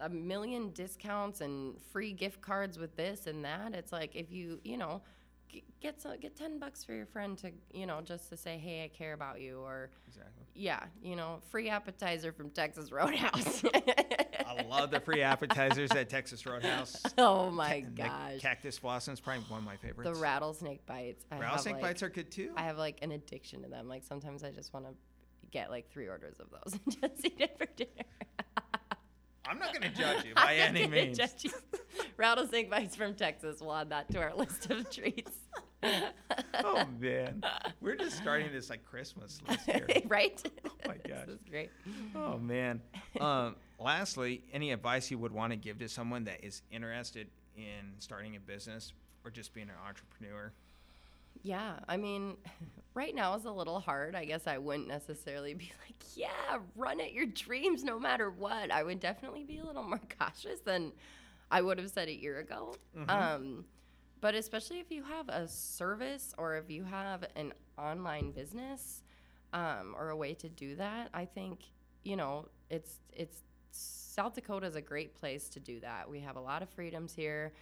a 0.00 0.08
million 0.08 0.70
discounts 0.70 1.40
and 1.40 1.74
free 1.92 2.12
gift 2.12 2.40
cards 2.40 2.78
with 2.78 2.96
this 2.96 3.26
and 3.26 3.44
that 3.44 3.74
it's 3.74 3.92
like 3.92 4.14
if 4.16 4.32
you 4.32 4.60
you 4.64 4.76
know 4.76 5.00
g- 5.48 5.62
get 5.80 6.00
some, 6.00 6.18
get 6.18 6.36
10 6.36 6.58
bucks 6.58 6.82
for 6.84 6.92
your 6.92 7.06
friend 7.06 7.38
to 7.38 7.50
you 7.72 7.86
know 7.86 8.00
just 8.02 8.28
to 8.28 8.36
say 8.36 8.58
hey 8.58 8.84
i 8.84 8.88
care 8.88 9.12
about 9.12 9.40
you 9.40 9.58
or 9.60 9.90
Exactly. 10.08 10.44
yeah 10.54 10.84
you 11.02 11.14
know 11.16 11.40
free 11.50 11.68
appetizer 11.68 12.32
from 12.32 12.50
texas 12.50 12.90
roadhouse 12.90 13.62
I 14.44 14.64
love 14.64 14.90
the 14.90 15.00
free 15.00 15.22
appetizers 15.22 15.90
at 15.92 16.10
Texas 16.10 16.44
Roadhouse. 16.44 17.00
oh 17.18 17.50
my 17.50 17.74
And 17.76 17.96
the 17.96 18.02
gosh 18.02 18.40
cactus 18.40 18.78
blossoms, 18.78 19.18
probably 19.18 19.44
one 19.48 19.60
of 19.60 19.64
my 19.64 19.76
favorites. 19.76 20.10
The 20.12 20.22
rattlesnake 20.22 20.84
bites. 20.84 21.24
I 21.30 21.36
have, 21.36 21.42
rattlesnake 21.42 21.74
like, 21.76 21.82
bites 21.82 22.02
are 22.02 22.10
good 22.10 22.30
too. 22.30 22.50
I 22.54 22.62
have 22.64 22.76
like 22.76 22.98
an 23.00 23.12
addiction 23.12 23.62
to 23.62 23.68
them. 23.70 23.88
Like 23.88 24.02
sometimes 24.04 24.44
I 24.44 24.50
just 24.50 24.74
want 24.74 24.84
to 24.86 24.92
get 25.50 25.70
like 25.70 25.90
three 25.90 26.06
orders 26.06 26.34
of 26.38 26.48
those 26.50 26.78
and 26.84 27.00
just 27.00 27.24
eat 27.24 27.36
it 27.40 27.56
for 27.56 27.64
dinner. 27.76 27.90
I'm 29.46 29.58
not 29.58 29.72
gonna 29.72 29.90
judge 29.90 30.24
you 30.24 30.34
by 30.36 30.52
I'm 30.52 30.76
any 30.76 30.86
means. 30.86 31.18
judge 31.18 31.44
you. 31.44 31.50
Rattlesnake 32.16 32.70
bites 32.70 32.96
from 32.96 33.14
Texas. 33.14 33.60
We'll 33.60 33.74
add 33.74 33.90
that 33.90 34.10
to 34.12 34.20
our 34.20 34.34
list 34.34 34.70
of 34.70 34.88
treats. 34.90 35.32
oh 36.62 36.84
man, 37.00 37.42
we're 37.80 37.96
just 37.96 38.16
starting 38.16 38.52
this 38.52 38.70
like 38.70 38.84
Christmas 38.84 39.40
list 39.48 39.68
here. 39.68 39.86
right? 40.06 40.40
Oh 40.64 40.70
my 40.86 40.94
gosh. 40.96 41.26
This 41.26 41.34
is 41.34 41.40
great. 41.50 41.70
Oh 42.14 42.38
man. 42.38 42.80
Um, 43.20 43.56
lastly, 43.80 44.42
any 44.52 44.70
advice 44.70 45.10
you 45.10 45.18
would 45.18 45.32
want 45.32 45.52
to 45.52 45.56
give 45.56 45.78
to 45.80 45.88
someone 45.88 46.24
that 46.24 46.44
is 46.44 46.62
interested 46.70 47.26
in 47.56 47.94
starting 47.98 48.36
a 48.36 48.40
business 48.40 48.92
or 49.24 49.30
just 49.30 49.52
being 49.54 49.68
an 49.68 49.74
entrepreneur? 49.86 50.52
Yeah, 51.42 51.72
I 51.88 51.96
mean, 51.96 52.36
right 52.94 53.14
now 53.14 53.34
is 53.34 53.44
a 53.44 53.50
little 53.50 53.80
hard. 53.80 54.14
I 54.14 54.24
guess 54.24 54.46
I 54.46 54.58
wouldn't 54.58 54.88
necessarily 54.88 55.54
be 55.54 55.72
like, 55.86 56.02
yeah, 56.16 56.58
run 56.76 57.00
at 57.00 57.12
your 57.12 57.26
dreams 57.26 57.84
no 57.84 57.98
matter 57.98 58.30
what. 58.30 58.70
I 58.70 58.82
would 58.82 59.00
definitely 59.00 59.44
be 59.44 59.58
a 59.58 59.64
little 59.64 59.82
more 59.92 60.00
cautious 60.18 60.60
than 60.60 60.92
I 61.50 61.60
would 61.62 61.78
have 61.78 61.90
said 61.90 62.08
a 62.08 62.14
year 62.14 62.38
ago. 62.38 62.74
Um, 63.08 63.64
but 64.20 64.34
especially 64.34 64.78
if 64.78 64.90
you 64.90 65.02
have 65.02 65.28
a 65.28 65.48
service 65.48 66.34
or 66.38 66.56
if 66.56 66.70
you 66.70 66.84
have 66.84 67.24
an 67.34 67.52
online 67.76 68.30
business 68.30 69.02
um, 69.52 69.94
or 69.98 70.10
a 70.10 70.16
way 70.16 70.34
to 70.34 70.48
do 70.48 70.76
that, 70.76 71.10
I 71.12 71.24
think 71.24 71.64
you 72.04 72.16
know 72.16 72.46
it's 72.70 73.00
it's 73.12 73.42
South 73.72 74.34
Dakota 74.34 74.66
is 74.66 74.76
a 74.76 74.80
great 74.80 75.14
place 75.14 75.48
to 75.50 75.60
do 75.60 75.80
that. 75.80 76.08
We 76.08 76.20
have 76.20 76.36
a 76.36 76.40
lot 76.40 76.62
of 76.62 76.68
freedoms 76.70 77.14
here. 77.14 77.52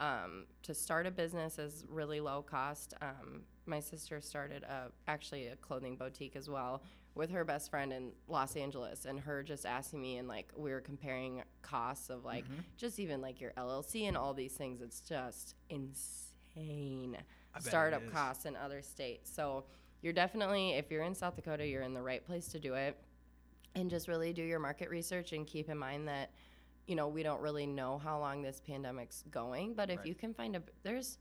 Um, 0.00 0.46
to 0.62 0.74
start 0.74 1.06
a 1.06 1.10
business 1.10 1.58
is 1.58 1.84
really 1.88 2.20
low 2.20 2.42
cost. 2.42 2.94
Um, 3.02 3.42
my 3.70 3.80
sister 3.80 4.20
started 4.20 4.64
a, 4.64 4.90
actually 5.08 5.46
a 5.46 5.56
clothing 5.56 5.96
boutique 5.96 6.36
as 6.36 6.50
well 6.50 6.82
with 7.14 7.30
her 7.30 7.44
best 7.44 7.70
friend 7.70 7.92
in 7.92 8.12
Los 8.28 8.56
Angeles, 8.56 9.04
and 9.04 9.18
her 9.20 9.42
just 9.42 9.66
asking 9.66 10.00
me 10.00 10.18
and 10.18 10.28
like 10.28 10.52
we 10.56 10.70
were 10.70 10.80
comparing 10.80 11.42
costs 11.62 12.10
of 12.10 12.24
like 12.24 12.44
mm-hmm. 12.44 12.60
just 12.76 12.98
even 12.98 13.20
like 13.20 13.40
your 13.40 13.52
LLC 13.52 14.06
and 14.08 14.16
all 14.16 14.34
these 14.34 14.52
things. 14.52 14.80
It's 14.80 15.00
just 15.00 15.54
insane 15.68 17.16
I 17.54 17.58
bet 17.58 17.66
it 17.66 17.68
startup 17.68 18.12
costs 18.12 18.44
in 18.44 18.56
other 18.56 18.82
states. 18.82 19.30
So 19.34 19.64
you're 20.02 20.12
definitely 20.12 20.72
if 20.72 20.90
you're 20.90 21.04
in 21.04 21.14
South 21.14 21.36
Dakota, 21.36 21.66
you're 21.66 21.82
in 21.82 21.94
the 21.94 22.02
right 22.02 22.24
place 22.24 22.48
to 22.48 22.60
do 22.60 22.74
it 22.74 22.96
and 23.74 23.90
just 23.90 24.08
really 24.08 24.32
do 24.32 24.42
your 24.42 24.58
market 24.58 24.90
research 24.90 25.32
and 25.32 25.46
keep 25.46 25.68
in 25.68 25.78
mind 25.78 26.08
that 26.08 26.30
you 26.86 26.96
know 26.96 27.08
we 27.08 27.22
don't 27.22 27.40
really 27.40 27.66
know 27.66 27.98
how 27.98 28.18
long 28.18 28.42
this 28.42 28.60
pandemic's 28.60 29.22
going 29.30 29.74
but 29.74 29.90
if 29.90 29.98
Right. 29.98 30.06
you 30.08 30.14
can 30.14 30.34
find 30.34 30.56
a 30.56 30.62
there's 30.82 31.18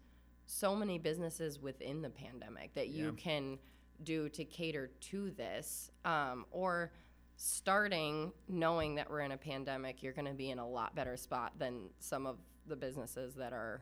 so 0.52 0.76
many 0.76 0.98
businesses 0.98 1.60
within 1.60 2.02
the 2.02 2.10
pandemic 2.10 2.74
that 2.74 2.88
you 2.88 3.06
Yeah. 3.06 3.12
can 3.18 3.60
do 4.02 4.28
to 4.30 4.44
cater 4.44 4.88
to 5.00 5.30
this 5.30 5.92
um, 6.06 6.44
or 6.50 6.92
starting 7.36 8.34
knowing 8.48 8.96
that 8.96 9.08
we're 9.10 9.20
in 9.22 9.32
a 9.32 9.38
pandemic 9.38 10.02
you're 10.02 10.12
going 10.14 10.26
to 10.28 10.34
be 10.34 10.50
in 10.50 10.58
a 10.58 10.68
lot 10.68 10.96
better 10.96 11.16
spot 11.16 11.54
than 11.60 11.90
some 12.00 12.26
of 12.26 12.38
the 12.66 12.76
businesses 12.76 13.36
that 13.36 13.54
are 13.54 13.82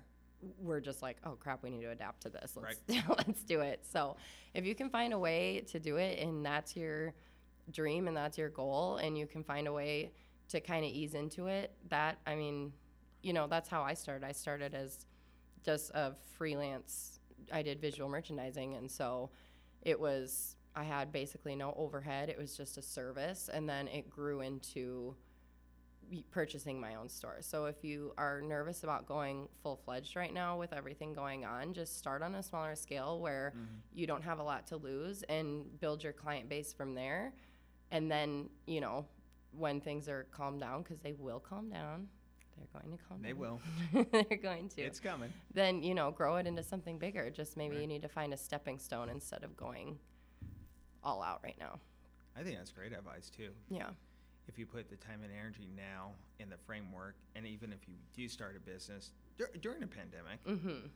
we're 0.59 0.81
just 0.81 1.01
like 1.01 1.17
oh 1.23 1.31
crap 1.39 1.63
we 1.63 1.69
need 1.69 1.81
to 1.81 1.89
adapt 1.89 2.21
to 2.21 2.29
this. 2.29 2.55
Let's, 2.55 2.81
let's 3.09 3.43
do 3.43 3.61
it. 3.61 3.85
So 3.89 4.17
if 4.53 4.65
you 4.65 4.75
can 4.75 4.89
find 4.89 5.13
a 5.13 5.19
way 5.19 5.63
to 5.67 5.79
do 5.79 5.95
it 5.95 6.19
and 6.19 6.45
that's 6.45 6.75
your 6.75 7.13
dream 7.71 8.07
and 8.09 8.15
that's 8.15 8.37
your 8.37 8.49
goal 8.49 8.97
and 8.97 9.17
you 9.17 9.25
can 9.25 9.43
find 9.43 9.67
a 9.67 9.73
way 9.73 10.11
to 10.49 10.59
kind 10.59 10.83
of 10.85 10.91
ease 10.91 11.13
into 11.13 11.47
it 11.47 11.73
that 11.89 12.17
i 12.25 12.33
mean 12.35 12.71
you 13.21 13.33
know 13.33 13.47
that's 13.47 13.67
how 13.69 13.83
i 13.83 13.93
started. 13.93 14.25
I 14.25 14.31
started 14.31 14.73
as 14.73 15.05
just 15.63 15.91
a 15.91 16.13
freelance 16.37 17.19
i 17.51 17.61
did 17.61 17.79
visual 17.79 18.09
merchandising 18.09 18.75
and 18.75 18.89
so 18.89 19.29
it 19.81 19.99
was 19.99 20.55
i 20.75 20.83
had 20.83 21.11
basically 21.11 21.55
no 21.55 21.73
overhead 21.77 22.29
it 22.29 22.37
was 22.37 22.55
just 22.55 22.77
a 22.77 22.81
service 22.81 23.49
and 23.53 23.67
then 23.67 23.87
it 23.87 24.09
grew 24.09 24.41
into 24.41 25.15
purchasing 26.31 26.79
my 26.79 26.95
own 26.95 27.09
store. 27.09 27.37
So 27.41 27.65
if 27.65 27.83
you 27.83 28.13
are 28.17 28.41
nervous 28.41 28.83
about 28.83 29.07
going 29.07 29.47
full-fledged 29.61 30.15
right 30.15 30.33
now 30.33 30.57
with 30.57 30.73
everything 30.73 31.13
going 31.13 31.45
on 31.45 31.73
just 31.73 31.97
start 31.97 32.21
on 32.21 32.35
a 32.35 32.43
smaller 32.43 32.75
scale 32.75 33.19
where 33.19 33.53
mm-hmm. 33.55 33.75
you 33.93 34.07
don't 34.07 34.23
have 34.23 34.39
a 34.39 34.43
lot 34.43 34.67
to 34.67 34.77
lose 34.77 35.23
and 35.23 35.65
build 35.79 36.03
your 36.03 36.13
client 36.13 36.49
base 36.49 36.73
from 36.73 36.93
there. 36.93 37.33
And 37.91 38.11
then 38.11 38.49
you 38.65 38.81
know 38.81 39.05
when 39.51 39.81
things 39.81 40.07
are 40.07 40.27
calmed 40.31 40.59
down 40.59 40.83
because 40.83 40.99
they 40.99 41.13
will 41.13 41.39
calm 41.39 41.69
down 41.69 42.07
they're 42.57 42.81
going 42.81 42.97
to 42.97 43.03
calm 43.07 43.21
They 43.21 43.33
will. 43.33 43.59
they're 44.11 44.37
going 44.37 44.69
to 44.69 44.81
It's 44.81 44.99
coming. 44.99 45.31
then 45.53 45.81
you 45.83 45.93
know 45.95 46.11
grow 46.11 46.37
it 46.37 46.47
into 46.47 46.63
something 46.63 46.97
bigger 46.97 47.29
just 47.29 47.55
maybe 47.57 47.75
Right. 47.75 47.81
you 47.81 47.87
need 47.87 48.01
to 48.01 48.09
find 48.09 48.33
a 48.33 48.37
stepping 48.37 48.79
stone 48.79 49.09
instead 49.09 49.43
of 49.43 49.55
going 49.55 49.99
all 51.03 51.21
out 51.23 51.39
right 51.43 51.57
now 51.59 51.79
I 52.39 52.43
think 52.43 52.57
that's 52.57 52.71
great 52.71 52.93
advice 52.93 53.29
too. 53.29 53.49
yeah 53.69 53.89
If 54.47 54.57
you 54.59 54.65
put 54.65 54.89
the 54.89 54.95
time 54.97 55.21
and 55.23 55.31
energy 55.33 55.67
now 55.75 56.11
in 56.39 56.49
the 56.49 56.57
framework, 56.57 57.15
and 57.35 57.45
even 57.47 57.73
if 57.73 57.87
you 57.87 57.95
do 58.13 58.27
start 58.29 58.55
a 58.55 58.59
business 58.59 59.11
dur- 59.37 59.49
during 59.61 59.79
the 59.79 59.87
pandemic, 59.87 60.43
mm-hmm 60.45 60.87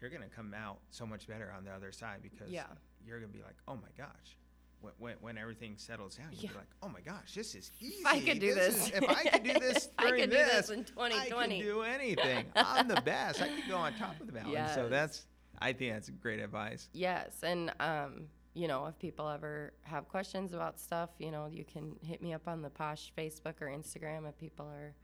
you're 0.00 0.10
going 0.10 0.22
to 0.22 0.28
come 0.34 0.52
out 0.52 0.78
so 0.90 1.06
much 1.06 1.28
better 1.28 1.52
on 1.56 1.64
the 1.64 1.70
other 1.70 1.92
side 1.92 2.18
because 2.22 2.50
Yeah. 2.50 2.66
you're 3.06 3.20
going 3.20 3.30
to 3.30 3.38
be 3.38 3.44
like, 3.44 3.54
oh 3.68 3.76
my 3.76 3.88
gosh. 3.96 4.36
When, 4.82 4.92
when, 4.98 5.14
when 5.20 5.38
everything 5.38 5.74
settles 5.78 6.16
down, 6.16 6.26
you'll 6.32 6.42
Yeah. 6.42 6.50
be 6.50 6.56
like, 6.58 6.68
oh 6.82 6.88
my 6.88 7.00
gosh, 7.00 7.34
this 7.34 7.54
is 7.54 7.70
easy. 7.80 7.94
If 8.00 8.06
I 8.06 8.20
could 8.20 8.38
do 8.40 8.54
this, 8.54 8.88
is- 8.88 8.90
if 8.94 9.04
I 9.08 9.24
could 9.24 9.42
do 9.44 9.52
this 9.60 9.88
I 9.98 10.06
during 10.08 10.20
could 10.22 10.30
do 10.30 10.36
this, 10.36 10.52
this 10.66 10.70
in 10.70 10.80
I 10.80 10.82
2020. 10.84 11.56
can 11.58 11.66
do 11.66 11.82
anything. 11.82 12.46
I'm 12.56 12.88
the 12.88 13.00
best. 13.00 13.40
I 13.40 13.48
could 13.48 13.68
go 13.68 13.76
on 13.76 13.94
top 13.94 14.20
of 14.20 14.26
the 14.26 14.32
mountain. 14.32 14.66
So 14.74 14.88
that's, 14.88 15.26
I 15.60 15.72
think 15.72 15.92
that's 15.94 16.10
great 16.10 16.40
advice. 16.40 16.88
Yes, 16.92 17.42
and 17.42 17.72
um, 17.80 18.26
you 18.54 18.68
know, 18.68 18.86
if 18.86 18.98
people 18.98 19.28
ever 19.28 19.72
have 19.82 20.08
questions 20.08 20.52
about 20.52 20.78
stuff, 20.80 21.10
you 21.18 21.30
know, 21.30 21.46
you 21.46 21.64
can 21.64 21.94
hit 22.02 22.20
me 22.20 22.34
up 22.34 22.48
on 22.48 22.60
the 22.62 22.68
Posh 22.70 23.12
Facebook 23.16 23.54
or 23.60 23.66
Instagram 23.68 24.28
if 24.28 24.36
people 24.36 24.66
are, 24.66 24.94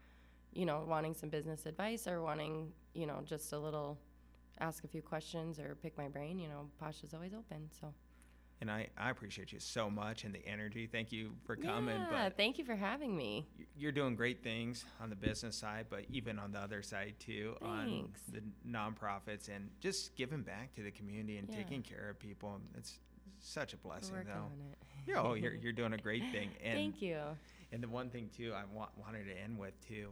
you 0.52 0.66
know, 0.66 0.84
wanting 0.86 1.14
some 1.14 1.28
business 1.28 1.64
advice 1.66 2.06
or 2.06 2.20
wanting, 2.22 2.72
you 2.94 3.06
know, 3.06 3.20
just 3.24 3.52
a 3.52 3.58
little 3.58 3.98
ask 4.60 4.82
a 4.82 4.88
few 4.88 5.00
questions 5.00 5.60
or 5.60 5.76
pick 5.80 5.96
my 5.96 6.08
brain, 6.08 6.38
you 6.38 6.48
know, 6.48 6.68
Posh 6.80 7.04
is 7.04 7.14
always 7.14 7.32
open. 7.32 7.70
So 7.80 7.94
And 8.60 8.68
I, 8.70 8.88
I 8.98 9.10
appreciate 9.10 9.52
you 9.52 9.60
so 9.60 9.88
much 9.88 10.24
and 10.24 10.34
the 10.34 10.44
energy. 10.44 10.88
Thank 10.90 11.12
you 11.12 11.30
for 11.46 11.54
coming. 11.54 11.96
yeah, 12.10 12.28
thank 12.28 12.58
you 12.58 12.64
for 12.64 12.74
having 12.74 13.16
me. 13.16 13.46
you're 13.76 13.92
doing 13.92 14.16
great 14.16 14.42
things 14.42 14.84
on 15.00 15.10
the 15.10 15.16
business 15.16 15.56
side, 15.56 15.86
but 15.88 16.00
even 16.10 16.40
on 16.40 16.50
the 16.50 16.58
other 16.58 16.82
side 16.82 17.14
too, 17.20 17.54
on 17.62 18.08
the 18.32 18.42
nonprofits 18.68 19.48
and 19.48 19.70
just 19.80 20.16
giving 20.16 20.42
back 20.42 20.74
to 20.74 20.82
the 20.82 20.90
community 20.90 21.38
and 21.38 21.48
Yeah. 21.48 21.56
taking 21.56 21.82
care 21.82 22.10
of 22.10 22.18
people. 22.18 22.60
It's 22.76 22.98
such 23.38 23.74
a 23.74 23.76
blessing, 23.76 24.14
Working 24.16 24.30
though. 24.34 24.40
on 24.40 24.60
it. 24.72 24.78
Yeah, 25.06 25.22
oh, 25.22 25.34
you're 25.34 25.54
you're 25.54 25.72
doing 25.72 25.92
a 25.94 25.98
great 25.98 26.24
thing. 26.32 26.50
And 26.62 26.74
Thank 26.74 27.00
you. 27.00 27.18
and 27.72 27.80
the 27.82 27.88
one 27.88 28.10
thing 28.10 28.28
too, 28.36 28.52
I 28.54 28.64
wa- 28.74 28.88
wanted 28.98 29.24
to 29.26 29.40
end 29.40 29.56
with 29.56 29.72
too. 29.86 30.08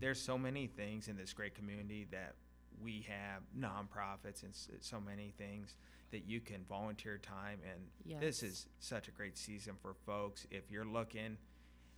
There's 0.00 0.20
so 0.20 0.36
many 0.36 0.66
things 0.66 1.06
in 1.08 1.16
this 1.16 1.32
great 1.32 1.54
community 1.54 2.06
that 2.10 2.34
we 2.82 3.06
have 3.08 3.42
nonprofits 3.56 4.42
and 4.42 4.52
so 4.80 5.00
many 5.00 5.32
things 5.38 5.76
that 6.14 6.28
you 6.28 6.40
can 6.40 6.64
volunteer 6.68 7.18
time 7.18 7.58
and 7.68 8.20
this 8.20 8.44
is 8.44 8.66
such 8.78 9.08
a 9.08 9.10
great 9.10 9.36
season 9.36 9.74
for 9.82 9.94
folks 10.06 10.46
if 10.52 10.70
you're 10.70 10.84
looking 10.84 11.36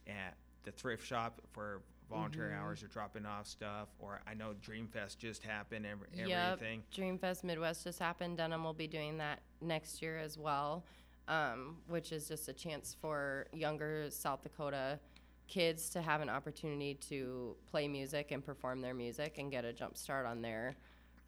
at 0.07 0.35
the 0.63 0.71
thrift 0.73 1.07
shop 1.07 1.43
for 1.53 1.83
volunteer 2.09 2.49
Mhm. 2.51 2.59
hours 2.59 2.83
or 2.83 2.87
dropping 2.87 3.27
off 3.27 3.47
stuff 3.47 3.89
or 3.99 4.23
i 4.27 4.33
know 4.33 4.55
dreamfest 4.63 5.19
just 5.19 5.43
happened 5.43 5.85
and 5.85 6.01
ev- 6.19 6.29
Yep. 6.29 6.53
everything 6.53 6.83
Dreamfest 6.91 7.45
Midwest 7.45 7.85
just 7.85 7.99
happened. 7.99 8.39
Denham 8.39 8.65
will 8.65 8.73
be 8.73 8.87
doing 8.89 9.19
that 9.19 9.43
next 9.61 10.01
year 10.01 10.17
as 10.19 10.39
well, 10.39 10.87
um, 11.29 11.83
which 11.89 12.11
is 12.11 12.27
just 12.29 12.49
a 12.49 12.55
chance 12.55 12.95
for 12.99 13.47
younger 13.53 14.09
South 14.11 14.43
Dakota 14.43 14.99
kids 15.47 15.91
to 15.91 16.01
have 16.01 16.23
an 16.23 16.29
opportunity 16.31 16.95
to 16.95 17.55
play 17.67 17.87
music 17.87 18.31
and 18.31 18.43
perform 18.43 18.81
their 18.81 18.95
music 18.95 19.37
and 19.39 19.51
get 19.51 19.65
a 19.67 19.73
jump 19.75 19.97
start 19.99 20.25
on 20.27 20.41
their 20.41 20.75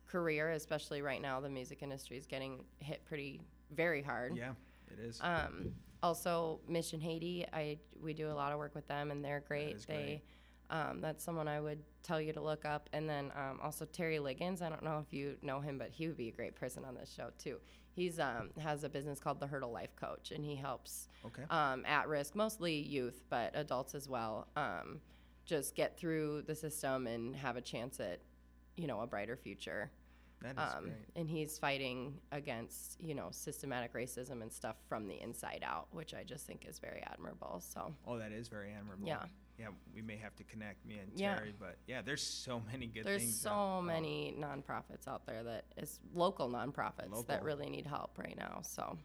career. 0.09 0.51
Especially 0.51 1.03
right 1.03 1.21
now, 1.23 1.41
the 1.41 1.49
music 1.49 1.83
industry 1.83 2.17
is 2.17 2.27
getting 2.27 2.65
hit 2.79 3.05
pretty 3.05 3.41
very 3.71 4.03
hard. 4.03 4.37
yeah 4.37 4.53
it 4.91 4.99
is 4.99 5.21
Um, 5.23 5.73
also, 6.03 6.61
Mission 6.69 7.01
Haiti, 7.01 7.45
I 7.53 7.79
we 8.01 8.15
do 8.15 8.29
a 8.31 8.33
lot 8.33 8.53
of 8.53 8.59
work 8.59 8.75
with 8.75 8.87
them, 8.89 9.11
and 9.11 9.25
they're 9.25 9.41
great. 9.47 9.87
they, 9.87 10.23
Um, 10.71 11.01
that's 11.01 11.25
someone 11.25 11.49
I 11.49 11.61
would 11.61 11.83
tell 12.03 12.21
you 12.21 12.33
to 12.35 12.41
look 12.43 12.65
up. 12.67 12.89
And 12.93 13.09
then 13.09 13.33
um, 13.35 13.59
also 13.63 13.85
Terry 13.87 14.19
Liggins. 14.19 14.61
I 14.63 14.69
don't 14.69 14.83
know 14.85 14.99
if 15.07 15.13
you 15.13 15.37
know 15.43 15.61
him, 15.61 15.79
but 15.79 15.91
he 15.91 16.07
would 16.07 16.17
be 16.17 16.29
a 16.29 16.33
great 16.33 16.55
person 16.55 16.85
on 16.85 16.95
this 16.95 17.11
show 17.11 17.31
too. 17.39 17.59
He's 17.95 18.21
um, 18.21 18.51
has 18.61 18.85
a 18.85 18.89
business 18.89 19.19
called 19.19 19.41
the 19.41 19.47
Hurdle 19.47 19.73
Life 19.73 19.97
Coach, 19.97 20.31
and 20.31 20.45
he 20.45 20.55
helps 20.55 21.09
okay 21.25 21.43
um, 21.51 21.85
at 21.87 22.07
risk, 22.07 22.37
mostly 22.37 22.75
youth, 22.75 23.23
but 23.29 23.51
adults 23.57 23.95
as 23.95 24.09
well, 24.09 24.47
um, 24.57 25.01
just 25.47 25.75
get 25.75 25.99
through 25.99 26.43
the 26.43 26.55
system 26.55 27.07
and 27.09 27.35
have 27.35 27.57
a 27.57 27.61
chance 27.63 27.99
at, 27.99 28.21
you 28.77 28.87
know, 28.87 29.01
a 29.01 29.07
brighter 29.07 29.37
future. 29.37 29.91
That 30.41 30.53
is 30.53 30.75
Um, 30.77 30.85
great 30.85 30.95
and 31.17 31.29
he's 31.29 31.59
fighting 31.59 32.21
against, 32.33 33.01
you 33.01 33.15
know, 33.15 33.29
systematic 33.31 33.93
racism 33.93 34.43
and 34.43 34.53
stuff 34.53 34.77
from 34.89 35.07
the 35.09 35.21
inside 35.21 35.63
out, 35.65 35.89
which 35.93 36.15
I 36.15 36.23
just 36.25 36.47
think 36.47 36.65
is 36.67 36.79
very 36.79 37.03
admirable. 37.03 37.61
So, 37.61 37.95
oh 38.07 38.19
that 38.19 38.33
is 38.33 38.49
very 38.49 38.73
admirable 38.73 39.07
yeah, 39.09 39.25
yeah 39.59 39.69
we 39.95 40.03
may 40.03 40.17
have 40.17 40.37
to 40.37 40.45
connect 40.45 40.85
me 40.87 40.99
and 40.99 41.11
Yeah. 41.19 41.35
terry 41.37 41.53
but 41.59 41.77
yeah 41.89 42.03
there's 42.03 42.23
so 42.23 42.61
many 42.71 42.87
good 42.87 43.05
there's 43.05 43.23
things 43.23 43.41
so 43.41 43.51
out- 43.51 43.79
oh, 43.79 43.83
many 43.83 44.35
nonprofits 44.39 45.09
out 45.09 45.27
there 45.27 45.43
that 45.43 45.65
is 45.77 45.99
local 46.15 46.49
nonprofits 46.49 47.11
Local. 47.11 47.23
that 47.25 47.43
really 47.43 47.69
need 47.69 47.87
help 47.87 48.17
right 48.19 48.37
now. 48.37 48.61
So, 48.63 48.97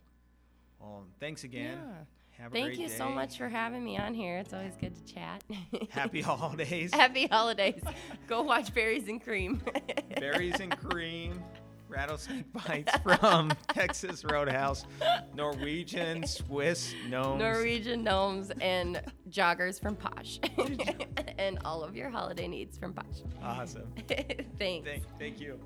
well 0.79 1.05
thanks 1.19 1.43
again 1.43 1.79
yeah. 1.81 2.03
Have 2.39 2.51
Thank 2.51 2.77
you 2.77 2.89
so 2.89 3.09
much 3.09 3.37
for 3.37 3.49
having 3.49 3.83
me 3.83 3.97
on 3.97 4.13
here. 4.13 4.37
It's 4.39 4.53
always 4.53 4.75
good 4.75 4.95
to 4.95 5.13
chat. 5.13 5.43
happy 5.89 6.21
holidays 6.21 6.93
Happy 6.93 7.27
holidays. 7.27 7.81
Go 8.27 8.41
watch 8.43 8.73
Berries 8.73 9.07
and 9.07 9.23
Cream. 9.23 9.61
berries 10.19 10.59
and 10.59 10.77
cream, 10.77 11.41
rattlesnake 11.87 12.51
bites 12.53 12.95
from 12.97 13.51
Texas 13.69 14.25
Roadhouse, 14.25 14.85
Norwegian, 15.35 16.25
Swiss 16.25 16.93
gnomes. 17.09 17.39
Norwegian 17.39 18.03
gnomes 18.03 18.51
and 18.61 19.01
joggers 19.29 19.79
from 19.81 19.95
Posh. 19.95 20.39
and 21.37 21.59
all 21.65 21.83
of 21.83 21.95
your 21.95 22.09
holiday 22.09 22.47
needs 22.47 22.77
from 22.77 22.93
Posh. 22.93 23.23
Awesome. 23.41 23.93
Thanks. 24.07 24.87
Thank, 24.87 25.03
thank 25.19 25.39
you. 25.39 25.59